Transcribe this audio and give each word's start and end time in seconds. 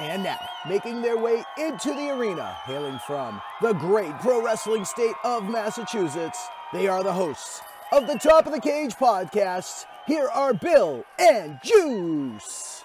And 0.00 0.22
now, 0.22 0.38
making 0.66 1.02
their 1.02 1.18
way 1.18 1.44
into 1.58 1.90
the 1.90 2.10
arena, 2.10 2.56
hailing 2.64 2.98
from 3.06 3.38
the 3.60 3.74
great 3.74 4.18
pro 4.20 4.42
wrestling 4.42 4.86
state 4.86 5.14
of 5.24 5.44
Massachusetts, 5.44 6.38
they 6.72 6.88
are 6.88 7.04
the 7.04 7.12
hosts 7.12 7.60
of 7.92 8.06
the 8.06 8.14
Top 8.14 8.46
of 8.46 8.52
the 8.54 8.60
Cage 8.60 8.94
podcast. 8.94 9.84
Here 10.06 10.28
are 10.28 10.54
Bill 10.54 11.04
and 11.18 11.58
Juice. 11.62 12.82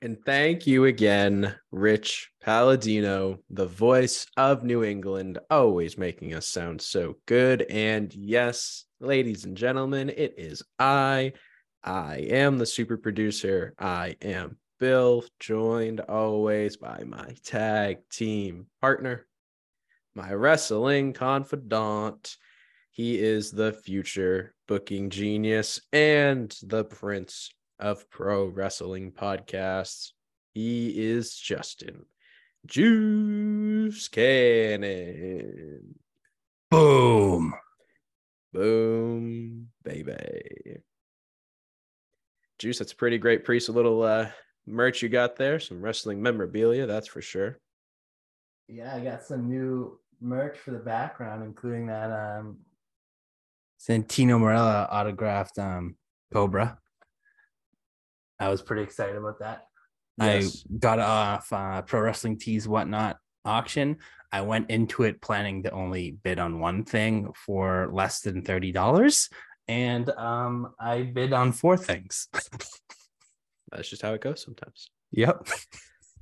And 0.00 0.18
thank 0.24 0.68
you 0.68 0.84
again, 0.84 1.56
Rich 1.72 2.30
Palladino, 2.42 3.40
the 3.50 3.66
voice 3.66 4.24
of 4.36 4.62
New 4.62 4.84
England, 4.84 5.40
always 5.50 5.98
making 5.98 6.32
us 6.34 6.46
sound 6.46 6.80
so 6.80 7.16
good. 7.26 7.62
And 7.62 8.14
yes, 8.14 8.84
ladies 9.00 9.44
and 9.44 9.56
gentlemen, 9.56 10.10
it 10.10 10.34
is 10.38 10.62
I. 10.78 11.32
I 11.84 12.16
am 12.30 12.56
the 12.56 12.64
super 12.66 12.96
producer. 12.96 13.74
I 13.78 14.16
am 14.22 14.56
Bill, 14.80 15.24
joined 15.38 16.00
always 16.00 16.78
by 16.78 17.04
my 17.04 17.36
tag 17.44 17.98
team 18.10 18.66
partner, 18.80 19.26
my 20.14 20.32
wrestling 20.32 21.12
confidant. 21.12 22.36
He 22.90 23.18
is 23.18 23.50
the 23.50 23.72
future 23.72 24.54
booking 24.66 25.10
genius 25.10 25.80
and 25.92 26.56
the 26.62 26.84
prince 26.84 27.50
of 27.78 28.08
pro 28.08 28.46
wrestling 28.46 29.12
podcasts. 29.12 30.12
He 30.54 30.88
is 30.88 31.36
Justin 31.36 32.06
Juice 32.66 34.08
Cannon. 34.08 35.96
Boom. 36.70 37.54
Boom, 38.52 39.68
baby. 39.82 40.82
Juice, 42.64 42.78
that's 42.78 42.92
a 42.92 42.96
pretty 42.96 43.18
great 43.18 43.46
piece 43.46 43.68
A 43.68 43.72
little 43.72 44.02
uh, 44.02 44.30
merch 44.66 45.02
you 45.02 45.10
got 45.10 45.36
there. 45.36 45.60
Some 45.60 45.82
wrestling 45.82 46.22
memorabilia, 46.22 46.86
that's 46.86 47.06
for 47.06 47.20
sure. 47.20 47.58
Yeah, 48.68 48.96
I 48.96 49.00
got 49.00 49.22
some 49.22 49.50
new 49.50 50.00
merch 50.22 50.56
for 50.56 50.70
the 50.70 50.78
background, 50.78 51.44
including 51.44 51.88
that 51.88 52.10
um 52.10 52.60
Santino 53.78 54.40
Marella 54.40 54.88
autographed 54.90 55.58
um 55.58 55.96
Cobra. 56.32 56.78
I 58.40 58.48
was 58.48 58.62
pretty 58.62 58.82
excited 58.82 59.16
about 59.16 59.40
that. 59.40 59.66
Yes. 60.18 60.64
I 60.64 60.78
got 60.78 60.98
off 61.00 61.52
uh, 61.52 61.82
Pro 61.82 62.00
Wrestling 62.00 62.38
Tees 62.38 62.66
Whatnot 62.66 63.18
auction. 63.44 63.98
I 64.32 64.40
went 64.40 64.70
into 64.70 65.02
it 65.02 65.20
planning 65.20 65.64
to 65.64 65.70
only 65.70 66.12
bid 66.12 66.38
on 66.38 66.60
one 66.60 66.84
thing 66.84 67.30
for 67.34 67.90
less 67.92 68.20
than 68.22 68.40
thirty 68.40 68.72
dollars, 68.72 69.28
and 69.68 70.10
um, 70.10 70.74
I 70.78 71.02
bid 71.02 71.32
on 71.32 71.52
four 71.52 71.76
things. 71.76 72.28
That's 73.70 73.88
just 73.88 74.02
how 74.02 74.14
it 74.14 74.20
goes 74.20 74.42
sometimes. 74.42 74.90
yep. 75.10 75.46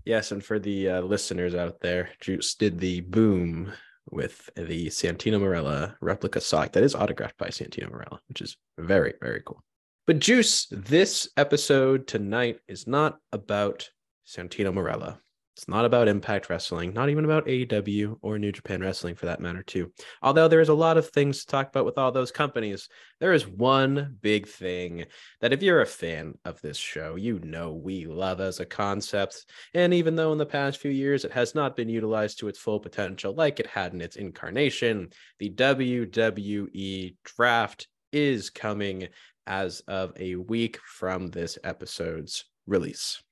Yes, 0.04 0.32
and 0.32 0.44
for 0.44 0.58
the 0.58 0.88
uh, 0.88 1.00
listeners 1.02 1.54
out 1.54 1.80
there, 1.80 2.10
Juice 2.20 2.54
did 2.56 2.80
the 2.80 3.02
boom 3.02 3.72
with 4.10 4.50
the 4.56 4.88
Santino 4.88 5.40
Marella 5.40 5.94
replica 6.00 6.40
sock 6.40 6.72
that 6.72 6.82
is 6.82 6.94
autographed 6.94 7.38
by 7.38 7.48
Santino 7.48 7.90
Marella, 7.90 8.18
which 8.28 8.40
is 8.40 8.56
very, 8.78 9.14
very 9.20 9.42
cool. 9.46 9.62
But 10.06 10.18
Juice, 10.18 10.66
this 10.72 11.28
episode 11.36 12.08
tonight 12.08 12.58
is 12.66 12.88
not 12.88 13.18
about 13.32 13.88
Santino 14.26 14.72
Marella. 14.74 15.20
It's 15.62 15.68
not 15.68 15.84
about 15.84 16.08
Impact 16.08 16.50
Wrestling, 16.50 16.92
not 16.92 17.08
even 17.08 17.24
about 17.24 17.46
AEW 17.46 18.16
or 18.20 18.36
New 18.36 18.50
Japan 18.50 18.80
Wrestling 18.80 19.14
for 19.14 19.26
that 19.26 19.38
matter, 19.38 19.62
too. 19.62 19.92
Although 20.20 20.48
there 20.48 20.60
is 20.60 20.70
a 20.70 20.74
lot 20.74 20.96
of 20.96 21.08
things 21.10 21.38
to 21.38 21.46
talk 21.46 21.68
about 21.68 21.84
with 21.84 21.98
all 21.98 22.10
those 22.10 22.32
companies, 22.32 22.88
there 23.20 23.32
is 23.32 23.46
one 23.46 24.16
big 24.22 24.48
thing 24.48 25.04
that 25.40 25.52
if 25.52 25.62
you're 25.62 25.80
a 25.80 25.86
fan 25.86 26.34
of 26.44 26.60
this 26.62 26.76
show, 26.76 27.14
you 27.14 27.38
know 27.44 27.74
we 27.74 28.06
love 28.06 28.40
as 28.40 28.58
a 28.58 28.66
concept. 28.66 29.44
And 29.72 29.94
even 29.94 30.16
though 30.16 30.32
in 30.32 30.38
the 30.38 30.44
past 30.44 30.78
few 30.78 30.90
years 30.90 31.24
it 31.24 31.30
has 31.30 31.54
not 31.54 31.76
been 31.76 31.88
utilized 31.88 32.40
to 32.40 32.48
its 32.48 32.58
full 32.58 32.80
potential 32.80 33.32
like 33.32 33.60
it 33.60 33.68
had 33.68 33.94
in 33.94 34.00
its 34.00 34.16
incarnation, 34.16 35.10
the 35.38 35.50
WWE 35.50 37.14
draft 37.22 37.86
is 38.10 38.50
coming 38.50 39.06
as 39.46 39.78
of 39.86 40.12
a 40.18 40.34
week 40.34 40.80
from 40.84 41.28
this 41.28 41.56
episode's 41.62 42.46
release. 42.66 43.22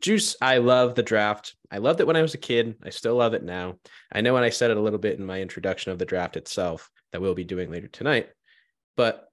Juice, 0.00 0.36
I 0.40 0.58
love 0.58 0.94
the 0.94 1.02
draft. 1.02 1.56
I 1.70 1.78
loved 1.78 2.00
it 2.00 2.06
when 2.06 2.16
I 2.16 2.22
was 2.22 2.34
a 2.34 2.38
kid. 2.38 2.76
I 2.82 2.90
still 2.90 3.16
love 3.16 3.34
it 3.34 3.42
now. 3.42 3.76
I 4.12 4.20
know 4.20 4.34
when 4.34 4.42
I 4.42 4.50
said 4.50 4.70
it 4.70 4.76
a 4.76 4.80
little 4.80 4.98
bit 4.98 5.18
in 5.18 5.24
my 5.24 5.40
introduction 5.40 5.92
of 5.92 5.98
the 5.98 6.04
draft 6.04 6.36
itself 6.36 6.90
that 7.12 7.20
we'll 7.20 7.34
be 7.34 7.44
doing 7.44 7.70
later 7.70 7.88
tonight, 7.88 8.28
but 8.96 9.26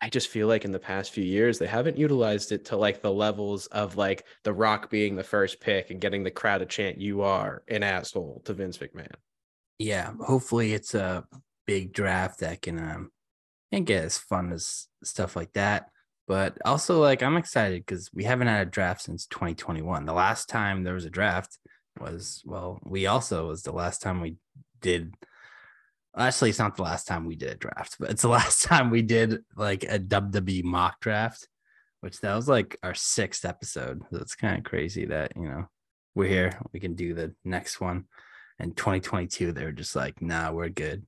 I 0.00 0.10
just 0.10 0.28
feel 0.28 0.48
like 0.48 0.66
in 0.66 0.70
the 0.70 0.78
past 0.78 1.12
few 1.12 1.24
years 1.24 1.58
they 1.58 1.66
haven't 1.66 1.96
utilized 1.96 2.52
it 2.52 2.66
to 2.66 2.76
like 2.76 3.00
the 3.00 3.12
levels 3.12 3.66
of 3.68 3.96
like 3.96 4.24
The 4.42 4.52
Rock 4.52 4.90
being 4.90 5.16
the 5.16 5.24
first 5.24 5.60
pick 5.60 5.90
and 5.90 6.00
getting 6.00 6.22
the 6.22 6.30
crowd 6.30 6.58
to 6.58 6.66
chant 6.66 7.00
"You 7.00 7.22
are 7.22 7.62
an 7.68 7.82
asshole" 7.82 8.42
to 8.44 8.52
Vince 8.52 8.76
McMahon. 8.78 9.14
Yeah. 9.78 10.12
Hopefully, 10.20 10.74
it's 10.74 10.94
a 10.94 11.24
big 11.66 11.94
draft 11.94 12.40
that 12.40 12.60
can 12.60 12.78
um 12.78 13.12
can 13.72 13.84
get 13.84 14.04
as 14.04 14.18
fun 14.18 14.52
as 14.52 14.88
stuff 15.02 15.36
like 15.36 15.52
that. 15.54 15.88
But 16.26 16.58
also, 16.64 17.00
like, 17.00 17.22
I'm 17.22 17.36
excited 17.36 17.84
because 17.84 18.10
we 18.14 18.24
haven't 18.24 18.46
had 18.46 18.66
a 18.66 18.70
draft 18.70 19.02
since 19.02 19.26
2021. 19.26 20.06
The 20.06 20.12
last 20.12 20.48
time 20.48 20.82
there 20.82 20.94
was 20.94 21.04
a 21.04 21.10
draft 21.10 21.58
was, 22.00 22.42
well, 22.46 22.80
we 22.82 23.06
also 23.06 23.48
was 23.48 23.62
the 23.62 23.72
last 23.72 24.00
time 24.00 24.20
we 24.20 24.36
did. 24.80 25.14
Actually, 26.16 26.50
it's 26.50 26.58
not 26.58 26.76
the 26.76 26.82
last 26.82 27.06
time 27.06 27.26
we 27.26 27.36
did 27.36 27.50
a 27.50 27.56
draft, 27.56 27.96
but 28.00 28.10
it's 28.10 28.22
the 28.22 28.28
last 28.40 28.62
time 28.62 28.90
we 28.90 29.02
did 29.02 29.40
like 29.54 29.84
a 29.84 29.98
WWE 29.98 30.64
mock 30.64 31.00
draft, 31.00 31.46
which 32.00 32.20
that 32.20 32.34
was 32.34 32.48
like 32.48 32.78
our 32.82 32.94
sixth 32.94 33.44
episode. 33.44 34.02
So 34.10 34.18
it's 34.18 34.34
kind 34.34 34.56
of 34.56 34.64
crazy 34.64 35.06
that, 35.06 35.32
you 35.36 35.48
know, 35.48 35.68
we're 36.14 36.28
here. 36.28 36.58
We 36.72 36.80
can 36.80 36.94
do 36.94 37.12
the 37.12 37.34
next 37.44 37.80
one. 37.80 38.04
And 38.58 38.76
2022, 38.76 39.52
they 39.52 39.64
were 39.64 39.72
just 39.72 39.96
like, 39.96 40.22
nah, 40.22 40.52
we're 40.52 40.68
good. 40.68 41.04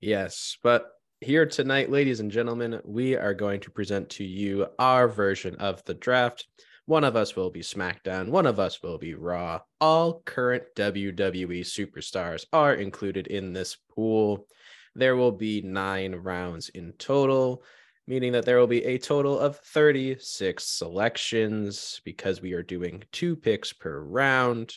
Yes, 0.00 0.58
but 0.62 0.86
here 1.22 1.46
tonight, 1.46 1.88
ladies 1.88 2.18
and 2.18 2.32
gentlemen, 2.32 2.80
we 2.84 3.16
are 3.16 3.32
going 3.32 3.60
to 3.60 3.70
present 3.70 4.10
to 4.10 4.24
you 4.24 4.66
our 4.80 5.06
version 5.06 5.54
of 5.56 5.82
the 5.84 5.94
draft. 5.94 6.46
One 6.86 7.04
of 7.04 7.14
us 7.14 7.36
will 7.36 7.50
be 7.50 7.60
SmackDown, 7.60 8.28
one 8.28 8.44
of 8.44 8.58
us 8.58 8.82
will 8.82 8.98
be 8.98 9.14
Raw. 9.14 9.60
All 9.80 10.20
current 10.24 10.64
WWE 10.74 11.60
superstars 11.60 12.44
are 12.52 12.74
included 12.74 13.28
in 13.28 13.52
this 13.52 13.76
pool. 13.94 14.48
There 14.96 15.14
will 15.14 15.30
be 15.30 15.62
nine 15.62 16.12
rounds 16.16 16.70
in 16.70 16.92
total, 16.98 17.62
meaning 18.08 18.32
that 18.32 18.44
there 18.44 18.58
will 18.58 18.66
be 18.66 18.84
a 18.84 18.98
total 18.98 19.38
of 19.38 19.58
36 19.58 20.64
selections 20.64 22.00
because 22.04 22.42
we 22.42 22.52
are 22.52 22.64
doing 22.64 23.04
two 23.12 23.36
picks 23.36 23.72
per 23.72 24.00
round. 24.00 24.74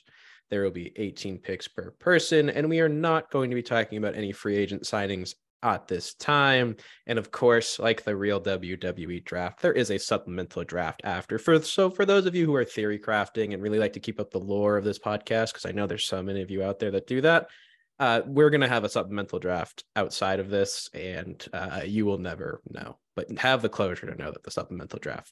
There 0.51 0.61
will 0.61 0.69
be 0.69 0.93
18 0.95 1.39
picks 1.39 1.67
per 1.67 1.89
person, 1.89 2.51
and 2.51 2.69
we 2.69 2.81
are 2.81 2.89
not 2.89 3.31
going 3.31 3.49
to 3.49 3.55
be 3.55 3.63
talking 3.63 3.97
about 3.97 4.15
any 4.15 4.31
free 4.31 4.55
agent 4.55 4.83
signings 4.83 5.33
at 5.73 5.87
this 5.87 6.13
time. 6.13 6.75
And 7.07 7.17
of 7.17 7.31
course, 7.31 7.79
like 7.79 8.03
the 8.03 8.15
real 8.15 8.39
WWE 8.39 9.23
draft, 9.25 9.61
there 9.61 9.73
is 9.73 9.91
a 9.91 9.97
supplemental 9.97 10.63
draft 10.63 11.01
after. 11.03 11.39
For 11.39 11.61
so 11.61 11.89
for 11.89 12.05
those 12.05 12.25
of 12.25 12.35
you 12.35 12.45
who 12.45 12.55
are 12.55 12.63
theory 12.63 12.99
crafting 12.99 13.53
and 13.53 13.61
really 13.61 13.79
like 13.79 13.93
to 13.93 13.99
keep 13.99 14.19
up 14.19 14.31
the 14.31 14.39
lore 14.39 14.77
of 14.77 14.83
this 14.83 14.99
podcast, 14.99 15.53
because 15.53 15.65
I 15.65 15.71
know 15.71 15.87
there's 15.87 16.05
so 16.05 16.21
many 16.21 16.41
of 16.41 16.51
you 16.51 16.63
out 16.63 16.79
there 16.79 16.91
that 16.91 17.07
do 17.07 17.21
that. 17.21 17.47
Uh, 17.97 18.21
we're 18.25 18.49
gonna 18.49 18.67
have 18.67 18.83
a 18.83 18.89
supplemental 18.89 19.39
draft 19.39 19.85
outside 19.95 20.39
of 20.39 20.49
this, 20.49 20.89
and 20.93 21.43
uh, 21.53 21.81
you 21.85 22.05
will 22.05 22.17
never 22.17 22.61
know, 22.69 22.97
but 23.15 23.31
have 23.39 23.61
the 23.61 23.69
closure 23.69 24.05
to 24.05 24.21
know 24.21 24.31
that 24.31 24.43
the 24.43 24.51
supplemental 24.51 24.99
draft 24.99 25.31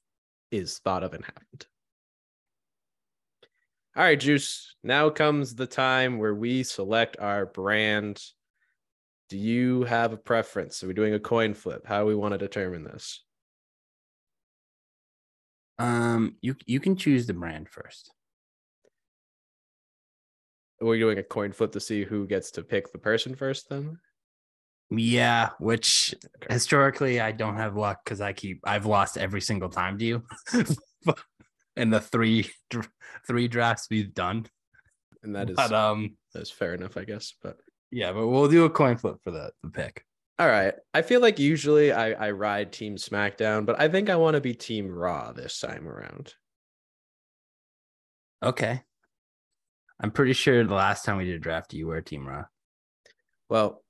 is 0.50 0.80
thought 0.80 1.04
of 1.04 1.14
and 1.14 1.26
happened. 1.26 1.66
All 3.96 4.04
right, 4.04 4.20
Juice. 4.20 4.76
Now 4.82 5.12
comes 5.12 5.54
the 5.54 5.68
time 5.68 6.18
where 6.18 6.34
we 6.34 6.64
select 6.64 7.18
our 7.20 7.46
brand. 7.46 8.20
Do 9.34 9.40
you 9.40 9.84
have 9.86 10.14
a 10.14 10.18
preference? 10.18 10.84
Are 10.84 10.88
we 10.88 10.94
doing 10.94 11.16
a 11.16 11.20
coin 11.20 11.56
flip? 11.56 11.88
How 11.88 12.02
do 12.02 12.06
we 12.06 12.14
want 12.14 12.34
to 12.34 12.38
determine 12.38 12.84
this? 12.84 13.24
Um, 15.80 16.36
you 16.42 16.56
you 16.68 16.80
can 16.80 16.96
choose 16.96 17.26
the 17.26 17.34
brand 17.34 17.68
first. 17.68 18.14
We're 20.80 20.92
we 20.92 21.00
doing 21.00 21.18
a 21.18 21.24
coin 21.24 21.52
flip 21.52 21.72
to 21.72 21.80
see 21.80 22.04
who 22.04 22.28
gets 22.28 22.52
to 22.52 22.62
pick 22.62 22.92
the 22.92 23.00
person 23.00 23.34
first 23.34 23.70
then? 23.70 23.98
Yeah, 24.92 25.50
which 25.58 26.14
Okay. 26.36 26.54
historically 26.54 27.20
I 27.20 27.32
don't 27.32 27.58
have 27.58 27.76
luck 27.76 28.02
because 28.06 28.22
I 28.22 28.34
keep 28.34 28.60
I've 28.64 28.86
lost 28.86 29.18
every 29.18 29.42
single 29.42 29.70
time 29.70 29.98
to 29.98 30.06
you 30.06 30.24
in 31.76 31.90
the 31.90 32.02
three 32.02 32.52
three 33.26 33.48
drafts 33.48 33.88
we've 33.90 34.14
done. 34.14 34.46
And 35.24 35.36
that 35.36 35.50
is 35.50 35.56
But 35.58 35.74
um, 35.74 36.18
that's 36.36 36.52
fair 36.52 36.76
enough, 36.76 36.98
I 36.98 37.06
guess. 37.06 37.34
But 37.42 37.58
yeah, 37.94 38.12
but 38.12 38.28
we'll 38.28 38.48
do 38.50 38.66
a 38.66 38.70
coin 38.70 38.98
flip 38.98 39.18
for 39.24 39.32
the 39.32 39.52
the 39.62 39.70
pick. 39.70 40.04
all 40.40 40.48
right. 40.48 40.74
I 40.94 41.04
feel 41.04 41.22
like 41.22 41.40
usually 41.40 41.92
I, 41.92 42.12
I 42.28 42.32
ride 42.32 42.72
Team 42.74 42.96
SmackDown, 42.96 43.66
but 43.66 43.80
I 43.80 43.88
think 43.88 44.10
I 44.10 44.16
want 44.16 44.36
to 44.36 44.42
be 44.42 44.54
Team 44.54 44.90
Raw 44.90 45.32
this 45.32 45.60
time 45.60 45.88
around. 45.88 46.34
Okay. 48.42 48.82
I'm 50.02 50.12
pretty 50.12 50.34
sure 50.34 50.64
the 50.64 50.74
last 50.74 51.06
time 51.06 51.18
we 51.18 51.26
did 51.26 51.36
a 51.36 51.40
draft, 51.40 51.74
you 51.74 51.88
were 51.88 52.02
Team 52.02 52.28
Raw. 52.28 52.46
Well, 53.50 53.83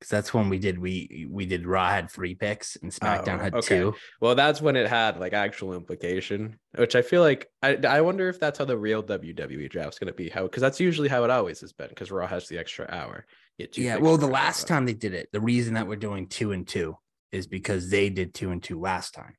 because 0.00 0.08
that's 0.10 0.32
when 0.32 0.48
we 0.48 0.58
did 0.58 0.78
we 0.78 1.26
we 1.30 1.44
did 1.44 1.66
Raw 1.66 1.90
had 1.90 2.10
three 2.10 2.34
picks 2.34 2.76
and 2.76 2.90
oh, 2.90 3.04
SmackDown 3.06 3.38
Oh, 3.38 3.42
had 3.42 3.54
okay. 3.56 3.78
two. 3.78 3.94
Well, 4.20 4.34
that's 4.34 4.62
when 4.62 4.74
it 4.74 4.88
had 4.88 5.20
like 5.20 5.34
actual 5.34 5.74
implication, 5.74 6.58
which 6.74 6.96
I 6.96 7.02
feel 7.02 7.20
like 7.20 7.48
I 7.62 7.76
I 7.86 8.00
wonder 8.00 8.28
if 8.30 8.40
that's 8.40 8.58
how 8.58 8.64
the 8.64 8.78
real 8.78 9.02
WWE 9.02 9.68
draft's 9.70 9.98
gonna 9.98 10.14
be. 10.14 10.30
How 10.30 10.44
because 10.44 10.62
that's 10.62 10.80
usually 10.80 11.08
how 11.10 11.22
it 11.24 11.30
always 11.30 11.60
has 11.60 11.72
been. 11.74 11.88
Because 11.90 12.10
Raw 12.10 12.26
has 12.26 12.48
the 12.48 12.56
extra 12.58 12.86
hour. 12.90 13.26
You 13.58 13.66
get 13.66 13.74
two 13.74 13.82
Yeah, 13.82 13.96
well, 13.98 14.16
the 14.16 14.26
last 14.26 14.66
time 14.66 14.86
they 14.86 14.94
did 14.94 15.12
it, 15.12 15.28
the 15.32 15.40
reason 15.40 15.74
that 15.74 15.86
we're 15.86 15.96
doing 15.96 16.26
two 16.28 16.52
and 16.52 16.66
two 16.66 16.96
is 17.30 17.46
because 17.46 17.90
they 17.90 18.08
did 18.08 18.32
two 18.32 18.50
and 18.52 18.62
two 18.62 18.80
last 18.80 19.12
time. 19.12 19.36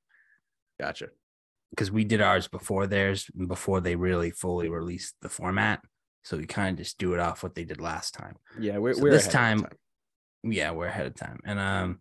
Gotcha. 0.79 1.07
Because 1.71 1.91
we 1.91 2.03
did 2.03 2.21
ours 2.21 2.47
before 2.47 2.85
theirs, 2.85 3.29
and 3.37 3.47
before 3.47 3.81
they 3.81 3.95
really 3.95 4.29
fully 4.29 4.69
released 4.69 5.15
the 5.21 5.29
format. 5.29 5.81
So 6.23 6.37
we 6.37 6.45
kind 6.45 6.77
of 6.77 6.83
just 6.83 6.99
do 6.99 7.13
it 7.13 7.19
off 7.19 7.41
what 7.41 7.55
they 7.55 7.63
did 7.63 7.81
last 7.81 8.13
time. 8.13 8.35
Yeah, 8.59 8.77
we're, 8.77 8.93
So 8.93 9.01
we're 9.01 9.11
this 9.11 9.25
of 9.25 9.31
time- 9.31 9.65
Yeah, 10.43 10.71
we're 10.71 10.87
ahead 10.87 11.05
of 11.07 11.15
time, 11.15 11.39
and 11.45 11.59
um, 11.59 11.99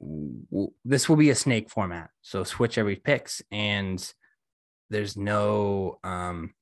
w- 0.00 0.72
this 0.84 1.08
will 1.08 1.16
be 1.16 1.30
a 1.30 1.34
snake 1.34 1.70
format. 1.70 2.10
So 2.22 2.42
switch 2.44 2.78
every 2.78 2.96
picks, 2.96 3.42
and 3.50 4.00
there's 4.90 5.16
no 5.16 5.98
um, 6.04 6.54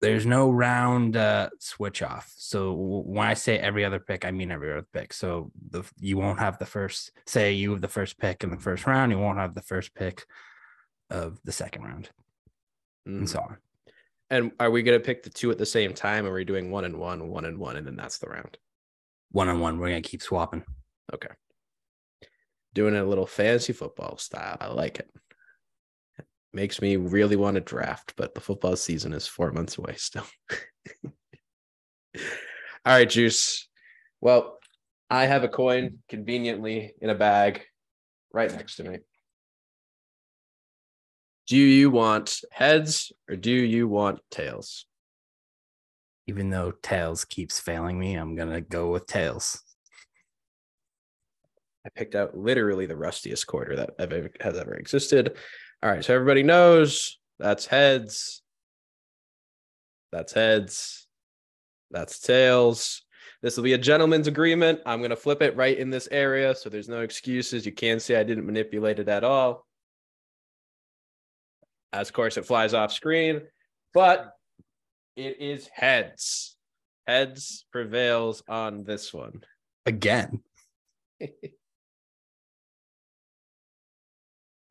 there's 0.00 0.26
no 0.26 0.50
round 0.50 1.16
uh 1.16 1.50
switch 1.58 2.02
off. 2.02 2.32
So 2.36 2.72
when 2.72 3.26
I 3.26 3.34
say 3.34 3.58
every 3.58 3.84
other 3.84 4.00
pick, 4.00 4.24
I 4.24 4.30
mean 4.30 4.50
every 4.50 4.70
other 4.72 4.86
pick. 4.92 5.12
So 5.12 5.50
the 5.70 5.82
you 6.00 6.16
won't 6.16 6.40
have 6.40 6.58
the 6.58 6.66
first 6.66 7.12
say 7.26 7.52
you 7.52 7.70
have 7.72 7.80
the 7.80 7.88
first 7.88 8.18
pick 8.18 8.44
in 8.44 8.50
the 8.50 8.58
first 8.58 8.86
round, 8.86 9.12
you 9.12 9.18
won't 9.18 9.38
have 9.38 9.54
the 9.54 9.62
first 9.62 9.94
pick 9.94 10.24
of 11.10 11.40
the 11.44 11.52
second 11.52 11.82
round, 11.84 12.10
Mhm. 13.08 13.18
and 13.18 13.30
so 13.30 13.40
on. 13.40 13.56
And 14.30 14.52
are 14.58 14.70
we 14.70 14.82
gonna 14.82 14.98
pick 15.00 15.22
the 15.24 15.30
two 15.30 15.50
at 15.50 15.58
the 15.58 15.66
same 15.66 15.92
time? 15.92 16.24
Or 16.26 16.30
are 16.30 16.34
we 16.34 16.44
doing 16.44 16.70
one 16.70 16.84
and 16.84 16.96
one, 16.98 17.28
one 17.28 17.44
and 17.44 17.58
one, 17.58 17.76
and 17.76 17.86
then 17.86 17.96
that's 17.96 18.18
the 18.18 18.28
round? 18.28 18.56
One 19.32 19.48
on 19.48 19.60
one, 19.60 19.78
we're 19.78 19.88
gonna 19.88 20.02
keep 20.02 20.22
swapping. 20.22 20.64
Okay. 21.12 21.28
Doing 22.74 22.94
it 22.94 23.02
a 23.02 23.06
little 23.06 23.26
fancy 23.26 23.72
football 23.72 24.16
style. 24.18 24.56
I 24.60 24.68
like 24.68 24.98
it. 24.98 25.10
Makes 26.52 26.82
me 26.82 26.96
really 26.96 27.36
want 27.36 27.54
to 27.54 27.60
draft, 27.60 28.14
but 28.16 28.34
the 28.34 28.40
football 28.40 28.76
season 28.76 29.14
is 29.14 29.26
four 29.26 29.50
months 29.52 29.78
away 29.78 29.94
still. 29.96 30.26
All 31.04 31.12
right, 32.84 33.08
Juice. 33.08 33.68
Well, 34.20 34.58
I 35.08 35.24
have 35.26 35.44
a 35.44 35.48
coin 35.48 35.98
conveniently 36.08 36.94
in 37.00 37.10
a 37.10 37.14
bag 37.14 37.62
right 38.32 38.52
next 38.52 38.76
to 38.76 38.84
me. 38.84 38.98
Do 41.46 41.56
you 41.56 41.90
want 41.90 42.40
heads 42.50 43.12
or 43.28 43.36
do 43.36 43.50
you 43.50 43.88
want 43.88 44.20
tails? 44.30 44.86
Even 46.26 46.50
though 46.50 46.72
tails 46.82 47.24
keeps 47.24 47.58
failing 47.58 47.98
me, 47.98 48.14
I'm 48.14 48.34
gonna 48.34 48.60
go 48.60 48.90
with 48.90 49.06
tails. 49.06 49.62
I 51.84 51.88
picked 51.88 52.14
out 52.14 52.36
literally 52.36 52.86
the 52.86 52.96
rustiest 52.96 53.46
quarter 53.46 53.76
that 53.76 53.90
ever 53.98 54.30
has 54.40 54.56
ever 54.56 54.74
existed. 54.74 55.36
All 55.82 55.90
right, 55.90 56.04
so 56.04 56.14
everybody 56.14 56.42
knows 56.42 57.18
that's 57.38 57.66
heads. 57.66 58.42
That's 60.12 60.32
heads. 60.32 61.08
That's 61.90 62.20
tails. 62.20 63.02
This 63.42 63.56
will 63.56 63.64
be 63.64 63.72
a 63.72 63.78
gentleman's 63.78 64.28
agreement. 64.28 64.80
I'm 64.86 65.00
going 65.00 65.10
to 65.10 65.16
flip 65.16 65.42
it 65.42 65.56
right 65.56 65.76
in 65.76 65.90
this 65.90 66.08
area, 66.12 66.54
so 66.54 66.68
there's 66.68 66.88
no 66.88 67.00
excuses. 67.00 67.66
You 67.66 67.72
can't 67.72 68.00
say 68.00 68.14
I 68.14 68.22
didn't 68.22 68.46
manipulate 68.46 69.00
it 69.00 69.08
at 69.08 69.24
all. 69.24 69.66
As 71.92 72.08
of 72.08 72.14
course, 72.14 72.36
it 72.36 72.46
flies 72.46 72.72
off 72.72 72.92
screen, 72.92 73.42
but 73.92 74.32
it 75.16 75.40
is 75.40 75.68
heads. 75.72 76.56
Heads 77.06 77.66
prevails 77.72 78.42
on 78.48 78.84
this 78.84 79.12
one. 79.12 79.42
Again, 79.86 80.40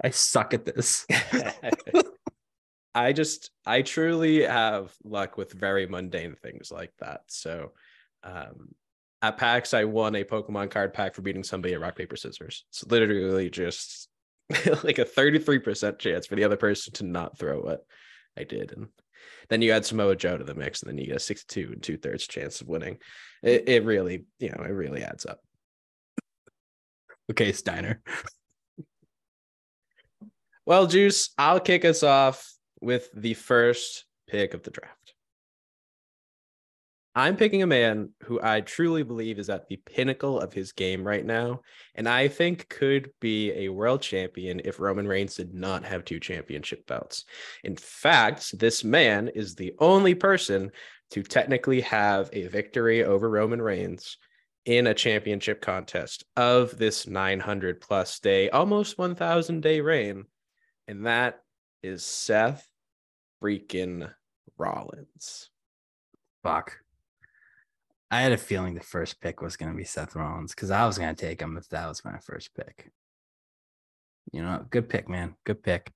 I 0.03 0.09
suck 0.09 0.53
at 0.53 0.65
this. 0.65 1.05
I 2.93 3.13
just 3.13 3.51
I 3.65 3.81
truly 3.83 4.43
have 4.43 4.93
luck 5.03 5.37
with 5.37 5.53
very 5.53 5.87
mundane 5.87 6.35
things 6.35 6.71
like 6.71 6.91
that. 6.99 7.21
So 7.27 7.71
um 8.23 8.69
at 9.21 9.37
PAX 9.37 9.73
I 9.73 9.85
won 9.85 10.15
a 10.15 10.23
Pokemon 10.23 10.71
card 10.71 10.93
pack 10.93 11.13
for 11.13 11.21
beating 11.21 11.43
somebody 11.43 11.73
at 11.73 11.79
rock, 11.79 11.95
paper, 11.95 12.15
scissors. 12.15 12.65
It's 12.69 12.85
literally 12.85 13.49
just 13.49 14.09
like 14.83 14.99
a 14.99 15.05
33% 15.05 15.99
chance 15.99 16.27
for 16.27 16.35
the 16.35 16.43
other 16.43 16.57
person 16.57 16.93
to 16.93 17.05
not 17.05 17.37
throw 17.37 17.61
what 17.61 17.85
I 18.37 18.43
did. 18.43 18.73
And 18.73 18.87
then 19.51 19.61
you 19.61 19.73
add 19.73 19.85
Samoa 19.85 20.15
Joe 20.15 20.37
to 20.37 20.45
the 20.45 20.55
mix, 20.55 20.81
and 20.81 20.89
then 20.89 20.97
you 20.97 21.07
get 21.07 21.17
a 21.17 21.19
62 21.19 21.71
and 21.73 21.83
two 21.83 21.97
thirds 21.97 22.25
chance 22.25 22.61
of 22.61 22.69
winning. 22.69 22.99
It, 23.43 23.65
mm-hmm. 23.65 23.71
it 23.71 23.85
really, 23.85 24.23
you 24.39 24.49
know, 24.49 24.63
it 24.63 24.71
really 24.71 25.03
adds 25.03 25.25
up. 25.25 25.41
okay, 27.29 27.51
Steiner. 27.51 28.01
Well, 30.63 30.85
Juice, 30.85 31.31
I'll 31.39 31.59
kick 31.59 31.83
us 31.85 32.03
off 32.03 32.47
with 32.79 33.09
the 33.15 33.33
first 33.33 34.05
pick 34.29 34.53
of 34.53 34.61
the 34.61 34.69
draft. 34.69 35.00
I'm 37.13 37.35
picking 37.35 37.61
a 37.61 37.67
man 37.67 38.11
who 38.23 38.39
I 38.41 38.61
truly 38.61 39.03
believe 39.03 39.37
is 39.37 39.49
at 39.49 39.67
the 39.67 39.77
pinnacle 39.77 40.39
of 40.39 40.53
his 40.53 40.71
game 40.71 41.05
right 41.05 41.25
now, 41.25 41.61
and 41.95 42.07
I 42.07 42.29
think 42.29 42.69
could 42.69 43.11
be 43.19 43.51
a 43.51 43.69
world 43.69 44.01
champion 44.01 44.61
if 44.63 44.79
Roman 44.79 45.07
Reigns 45.07 45.35
did 45.35 45.53
not 45.53 45.83
have 45.83 46.05
two 46.05 46.19
championship 46.19 46.87
belts. 46.87 47.25
In 47.63 47.75
fact, 47.75 48.57
this 48.57 48.83
man 48.83 49.27
is 49.27 49.55
the 49.55 49.73
only 49.79 50.15
person 50.15 50.71
to 51.09 51.21
technically 51.21 51.81
have 51.81 52.29
a 52.31 52.47
victory 52.47 53.03
over 53.03 53.29
Roman 53.29 53.61
Reigns 53.61 54.17
in 54.63 54.87
a 54.87 54.93
championship 54.93 55.59
contest 55.61 56.23
of 56.37 56.77
this 56.77 57.07
900 57.07 57.81
plus 57.81 58.19
day, 58.19 58.49
almost 58.49 58.97
1000 58.97 59.61
day 59.61 59.81
reign 59.81 60.25
and 60.91 61.05
that 61.05 61.41
is 61.81 62.03
Seth 62.03 62.67
freaking 63.41 64.11
Rollins. 64.57 65.49
Fuck. 66.43 66.80
I 68.11 68.19
had 68.21 68.33
a 68.33 68.37
feeling 68.37 68.75
the 68.75 68.81
first 68.81 69.21
pick 69.21 69.41
was 69.41 69.55
going 69.55 69.71
to 69.71 69.77
be 69.77 69.85
Seth 69.85 70.17
Rollins 70.17 70.53
because 70.53 70.69
I 70.69 70.85
was 70.85 70.97
going 70.97 71.15
to 71.15 71.25
take 71.25 71.41
him 71.41 71.55
if 71.55 71.69
that 71.69 71.87
was 71.87 72.03
my 72.03 72.17
first 72.19 72.53
pick. 72.53 72.91
You 74.33 74.43
know, 74.43 74.65
good 74.69 74.89
pick, 74.89 75.07
man. 75.07 75.35
Good 75.45 75.63
pick. 75.63 75.93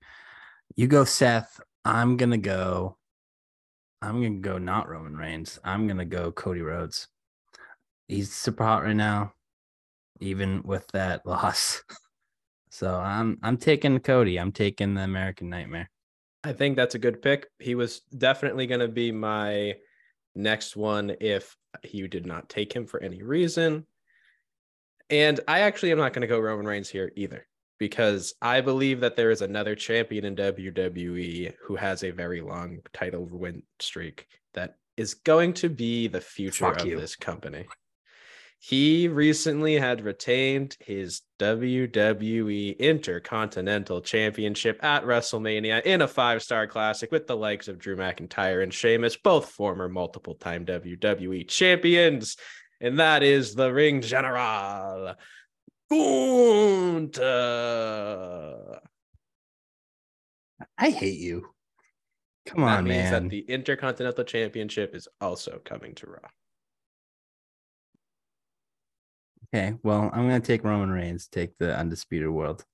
You 0.76 0.86
go, 0.86 1.04
Seth. 1.04 1.60
I'm 1.84 2.16
going 2.16 2.30
to 2.30 2.38
go. 2.38 2.96
I'm 4.00 4.20
going 4.20 4.42
to 4.42 4.48
go 4.48 4.56
not 4.56 4.88
Roman 4.88 5.14
Reigns. 5.16 5.58
I'm 5.62 5.86
going 5.86 5.98
to 5.98 6.06
go 6.06 6.32
Cody 6.32 6.62
Rhodes. 6.62 7.06
He's 8.08 8.32
super 8.32 8.64
hot 8.64 8.84
right 8.84 8.96
now, 8.96 9.34
even 10.20 10.62
with 10.62 10.86
that 10.88 11.26
loss. 11.26 11.82
So 12.70 12.94
I'm 12.94 13.38
I'm 13.42 13.58
taking 13.58 13.98
Cody. 14.00 14.38
I'm 14.38 14.52
taking 14.52 14.94
the 14.94 15.02
American 15.02 15.50
Nightmare. 15.50 15.90
I 16.44 16.52
think 16.52 16.76
that's 16.76 16.94
a 16.94 16.98
good 16.98 17.20
pick. 17.20 17.46
He 17.58 17.74
was 17.74 18.00
definitely 18.16 18.66
going 18.66 18.80
to 18.80 18.88
be 18.88 19.12
my 19.12 19.74
next 20.34 20.76
one 20.76 21.16
if 21.20 21.56
he 21.82 22.06
did 22.06 22.26
not 22.26 22.48
take 22.48 22.72
him 22.72 22.86
for 22.86 23.02
any 23.02 23.22
reason. 23.22 23.86
And 25.10 25.40
I 25.46 25.60
actually 25.60 25.92
am 25.92 25.98
not 25.98 26.12
going 26.12 26.22
to 26.22 26.26
go 26.26 26.40
Roman 26.40 26.66
Reigns 26.66 26.88
here 26.88 27.12
either 27.16 27.46
because 27.78 28.34
I 28.40 28.60
believe 28.60 29.00
that 29.00 29.16
there 29.16 29.30
is 29.30 29.42
another 29.42 29.74
champion 29.74 30.24
in 30.24 30.36
WWE 30.36 31.54
who 31.62 31.76
has 31.76 32.02
a 32.02 32.10
very 32.10 32.40
long 32.40 32.78
title 32.92 33.26
win 33.30 33.62
streak 33.78 34.26
that 34.54 34.76
is 34.96 35.14
going 35.14 35.52
to 35.54 35.68
be 35.68 36.08
the 36.08 36.20
future 36.20 36.66
Fuck 36.66 36.80
of 36.80 36.86
you. 36.86 36.98
this 36.98 37.16
company. 37.16 37.66
He 38.58 39.06
recently 39.06 39.78
had 39.78 40.00
retained 40.00 40.76
his 40.80 41.22
WWE 41.38 42.78
Intercontinental 42.78 44.00
Championship 44.00 44.82
at 44.82 45.04
WrestleMania 45.04 45.82
in 45.82 46.02
a 46.02 46.08
five 46.08 46.42
star 46.42 46.66
classic 46.66 47.12
with 47.12 47.26
the 47.26 47.36
likes 47.36 47.68
of 47.68 47.78
Drew 47.78 47.96
McIntyre 47.96 48.62
and 48.62 48.74
Sheamus, 48.74 49.16
both 49.16 49.50
former 49.50 49.88
multiple 49.88 50.34
time 50.34 50.64
WWE 50.66 51.46
champions. 51.46 52.36
And 52.80 52.98
that 52.98 53.22
is 53.22 53.54
the 53.54 53.72
ring 53.72 54.00
general, 54.02 55.14
Gunther. 55.90 57.20
I 60.78 60.90
hate 60.90 61.18
you. 61.18 61.48
Come 62.46 62.62
that 62.62 62.78
on, 62.78 62.84
means 62.84 63.10
man. 63.10 63.24
that 63.24 63.30
the 63.30 63.40
Intercontinental 63.40 64.24
Championship 64.24 64.94
is 64.94 65.08
also 65.20 65.60
coming 65.64 65.94
to 65.96 66.06
Raw. 66.06 66.28
Okay, 69.54 69.74
well, 69.82 70.10
I'm 70.12 70.26
gonna 70.26 70.40
take 70.40 70.64
Roman 70.64 70.90
Reigns, 70.90 71.28
take 71.28 71.56
the 71.58 71.76
undisputed 71.76 72.28
world. 72.28 72.64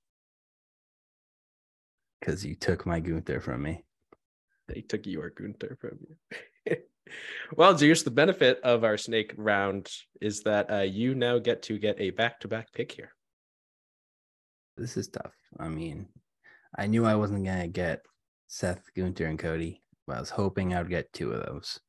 Because 2.19 2.45
you 2.45 2.55
took 2.55 2.85
my 2.85 2.99
Gunther 2.99 3.41
from 3.41 3.63
me. 3.63 3.83
They 4.67 4.81
took 4.81 5.05
your 5.05 5.29
Gunther 5.29 5.77
from 5.79 5.99
you. 6.07 6.77
well, 7.55 7.77
Zeus, 7.77 8.03
the 8.03 8.11
benefit 8.11 8.59
of 8.63 8.83
our 8.83 8.97
snake 8.97 9.33
round 9.37 9.89
is 10.21 10.41
that 10.43 10.71
uh, 10.71 10.79
you 10.79 11.15
now 11.15 11.37
get 11.37 11.61
to 11.63 11.77
get 11.77 11.99
a 11.99 12.11
back 12.11 12.39
to 12.39 12.47
back 12.47 12.71
pick 12.73 12.91
here. 12.91 13.13
This 14.77 14.97
is 14.97 15.09
tough. 15.09 15.33
I 15.59 15.67
mean, 15.67 16.07
I 16.75 16.87
knew 16.87 17.05
I 17.05 17.15
wasn't 17.15 17.45
gonna 17.45 17.67
get 17.67 18.01
Seth, 18.47 18.81
Gunther, 18.95 19.25
and 19.25 19.37
Cody, 19.37 19.83
but 20.07 20.17
I 20.17 20.19
was 20.19 20.31
hoping 20.31 20.73
I 20.73 20.81
would 20.81 20.89
get 20.89 21.13
two 21.13 21.33
of 21.33 21.45
those. 21.45 21.79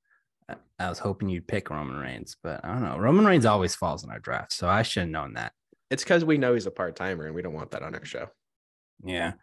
I- 0.48 0.88
was 0.88 0.98
hoping 0.98 1.28
you'd 1.28 1.48
pick 1.48 1.70
Roman 1.70 1.96
Reigns, 1.96 2.36
but 2.42 2.64
I 2.64 2.72
don't 2.72 2.82
know. 2.82 2.98
Roman 2.98 3.24
Reigns 3.24 3.46
always 3.46 3.74
falls 3.74 4.04
in 4.04 4.10
our 4.10 4.18
draft, 4.18 4.52
so 4.52 4.68
I 4.68 4.82
should 4.82 5.02
have 5.02 5.10
known 5.10 5.34
that. 5.34 5.52
It's 5.90 6.02
because 6.04 6.24
we 6.24 6.38
know 6.38 6.54
he's 6.54 6.66
a 6.66 6.70
part 6.70 6.96
timer 6.96 7.26
and 7.26 7.34
we 7.34 7.42
don't 7.42 7.52
want 7.54 7.70
that 7.70 7.82
on 7.82 7.94
our 7.94 8.04
show. 8.04 8.28
Yeah. 9.02 9.34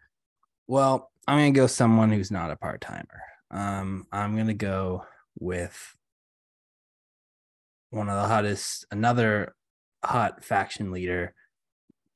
Well, 0.68 1.12
I'm 1.28 1.38
gonna 1.38 1.52
go 1.52 1.68
someone 1.68 2.12
who's 2.12 2.32
not 2.32 2.52
a 2.52 2.56
part 2.56 2.82
timer. 2.82 3.22
Um, 3.50 4.06
I'm 4.12 4.36
gonna 4.38 4.54
go 4.54 5.06
with 5.40 5.96
one 7.90 8.10
of 8.10 8.22
the 8.22 8.28
hottest, 8.28 8.86
another 8.92 9.56
hot 10.04 10.44
faction 10.44 10.92
leader, 10.92 11.34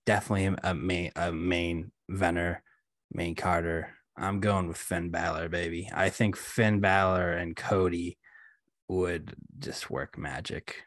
definitely 0.05 0.55
a 0.63 0.73
main, 0.73 1.11
a 1.15 1.31
main 1.31 1.91
Venner, 2.09 2.63
main 3.11 3.35
Carter. 3.35 3.89
I'm 4.17 4.39
going 4.39 4.67
with 4.67 4.77
Finn 4.77 5.09
Balor, 5.09 5.49
baby. 5.49 5.89
I 5.93 6.09
think 6.09 6.37
Finn 6.37 6.79
Balor 6.79 7.33
and 7.33 7.55
Cody 7.55 8.17
would 8.87 9.35
just 9.59 9.89
work 9.89 10.17
magic. 10.17 10.83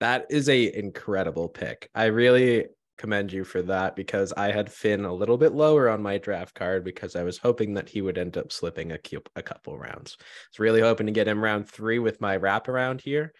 That 0.00 0.26
is 0.30 0.48
a 0.48 0.76
incredible 0.78 1.48
pick. 1.48 1.90
I 1.94 2.06
really 2.06 2.66
commend 2.98 3.32
you 3.32 3.44
for 3.44 3.62
that 3.62 3.96
because 3.96 4.32
I 4.36 4.50
had 4.50 4.70
Finn 4.70 5.04
a 5.04 5.14
little 5.14 5.38
bit 5.38 5.52
lower 5.52 5.88
on 5.88 6.02
my 6.02 6.18
draft 6.18 6.54
card 6.54 6.84
because 6.84 7.16
I 7.16 7.22
was 7.22 7.38
hoping 7.38 7.74
that 7.74 7.88
he 7.88 8.02
would 8.02 8.18
end 8.18 8.36
up 8.36 8.52
slipping 8.52 8.92
a, 8.92 8.98
a 9.36 9.42
couple 9.42 9.78
rounds. 9.78 10.16
I 10.20 10.24
was 10.52 10.58
really 10.58 10.80
hoping 10.80 11.06
to 11.06 11.12
get 11.12 11.28
him 11.28 11.42
round 11.42 11.68
three 11.68 12.00
with 12.00 12.20
my 12.20 12.36
wraparound 12.36 13.00
here, 13.00 13.32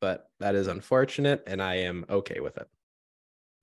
but 0.00 0.24
that 0.40 0.56
is 0.56 0.66
unfortunate 0.66 1.44
and 1.46 1.62
I 1.62 1.76
am 1.76 2.04
okay 2.10 2.40
with 2.40 2.56
it. 2.58 2.66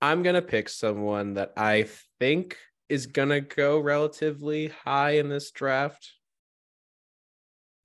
I'm 0.00 0.22
going 0.22 0.34
to 0.34 0.42
pick 0.42 0.68
someone 0.68 1.34
that 1.34 1.52
I 1.56 1.86
think 2.18 2.56
is 2.88 3.06
going 3.06 3.28
to 3.28 3.40
go 3.40 3.78
relatively 3.78 4.68
high 4.68 5.12
in 5.12 5.28
this 5.28 5.50
draft. 5.50 6.12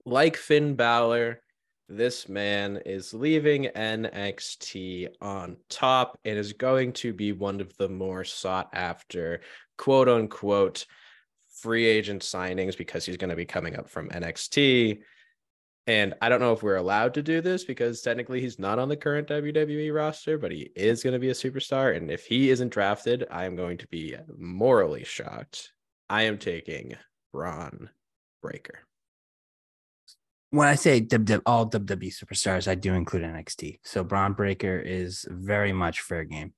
Like 0.07 0.37
Finn 0.37 0.75
Balor, 0.75 1.41
this 1.89 2.29
man 2.29 2.77
is 2.85 3.13
leaving 3.13 3.65
NXT 3.65 5.09
on 5.19 5.57
top 5.67 6.17
and 6.23 6.37
is 6.37 6.53
going 6.53 6.93
to 6.93 7.11
be 7.11 7.33
one 7.33 7.59
of 7.59 7.75
the 7.75 7.89
more 7.89 8.23
sought 8.23 8.69
after, 8.71 9.41
quote 9.77 10.07
unquote, 10.07 10.85
free 11.61 11.85
agent 11.85 12.21
signings 12.21 12.77
because 12.77 13.05
he's 13.05 13.17
going 13.17 13.31
to 13.31 13.35
be 13.35 13.43
coming 13.43 13.75
up 13.75 13.89
from 13.89 14.07
NXT. 14.07 14.99
And 15.87 16.13
I 16.21 16.29
don't 16.29 16.39
know 16.39 16.53
if 16.53 16.63
we're 16.63 16.77
allowed 16.77 17.13
to 17.15 17.21
do 17.21 17.41
this 17.41 17.65
because 17.65 18.01
technically 18.01 18.39
he's 18.39 18.57
not 18.59 18.79
on 18.79 18.87
the 18.87 18.95
current 18.95 19.27
WWE 19.27 19.93
roster, 19.93 20.37
but 20.37 20.53
he 20.53 20.71
is 20.73 21.03
going 21.03 21.15
to 21.15 21.19
be 21.19 21.31
a 21.31 21.33
superstar. 21.33 21.97
And 21.97 22.09
if 22.09 22.25
he 22.25 22.49
isn't 22.49 22.71
drafted, 22.71 23.27
I 23.29 23.43
am 23.43 23.57
going 23.57 23.77
to 23.79 23.87
be 23.87 24.15
morally 24.37 25.03
shocked. 25.03 25.73
I 26.09 26.21
am 26.21 26.37
taking 26.37 26.95
Bron 27.33 27.89
Breakker 28.41 28.87
when 30.49 30.67
I 30.67 30.75
say 30.75 31.05
all 31.45 31.69
WWE 31.69 32.13
superstars, 32.13 32.67
I 32.67 32.75
do 32.75 32.93
include 32.93 33.23
NXT. 33.23 33.79
So 33.83 34.03
Bron 34.03 34.33
Breakker 34.33 34.79
is 34.79 35.25
very 35.29 35.73
much 35.73 36.01
fair 36.01 36.23
game. 36.23 36.53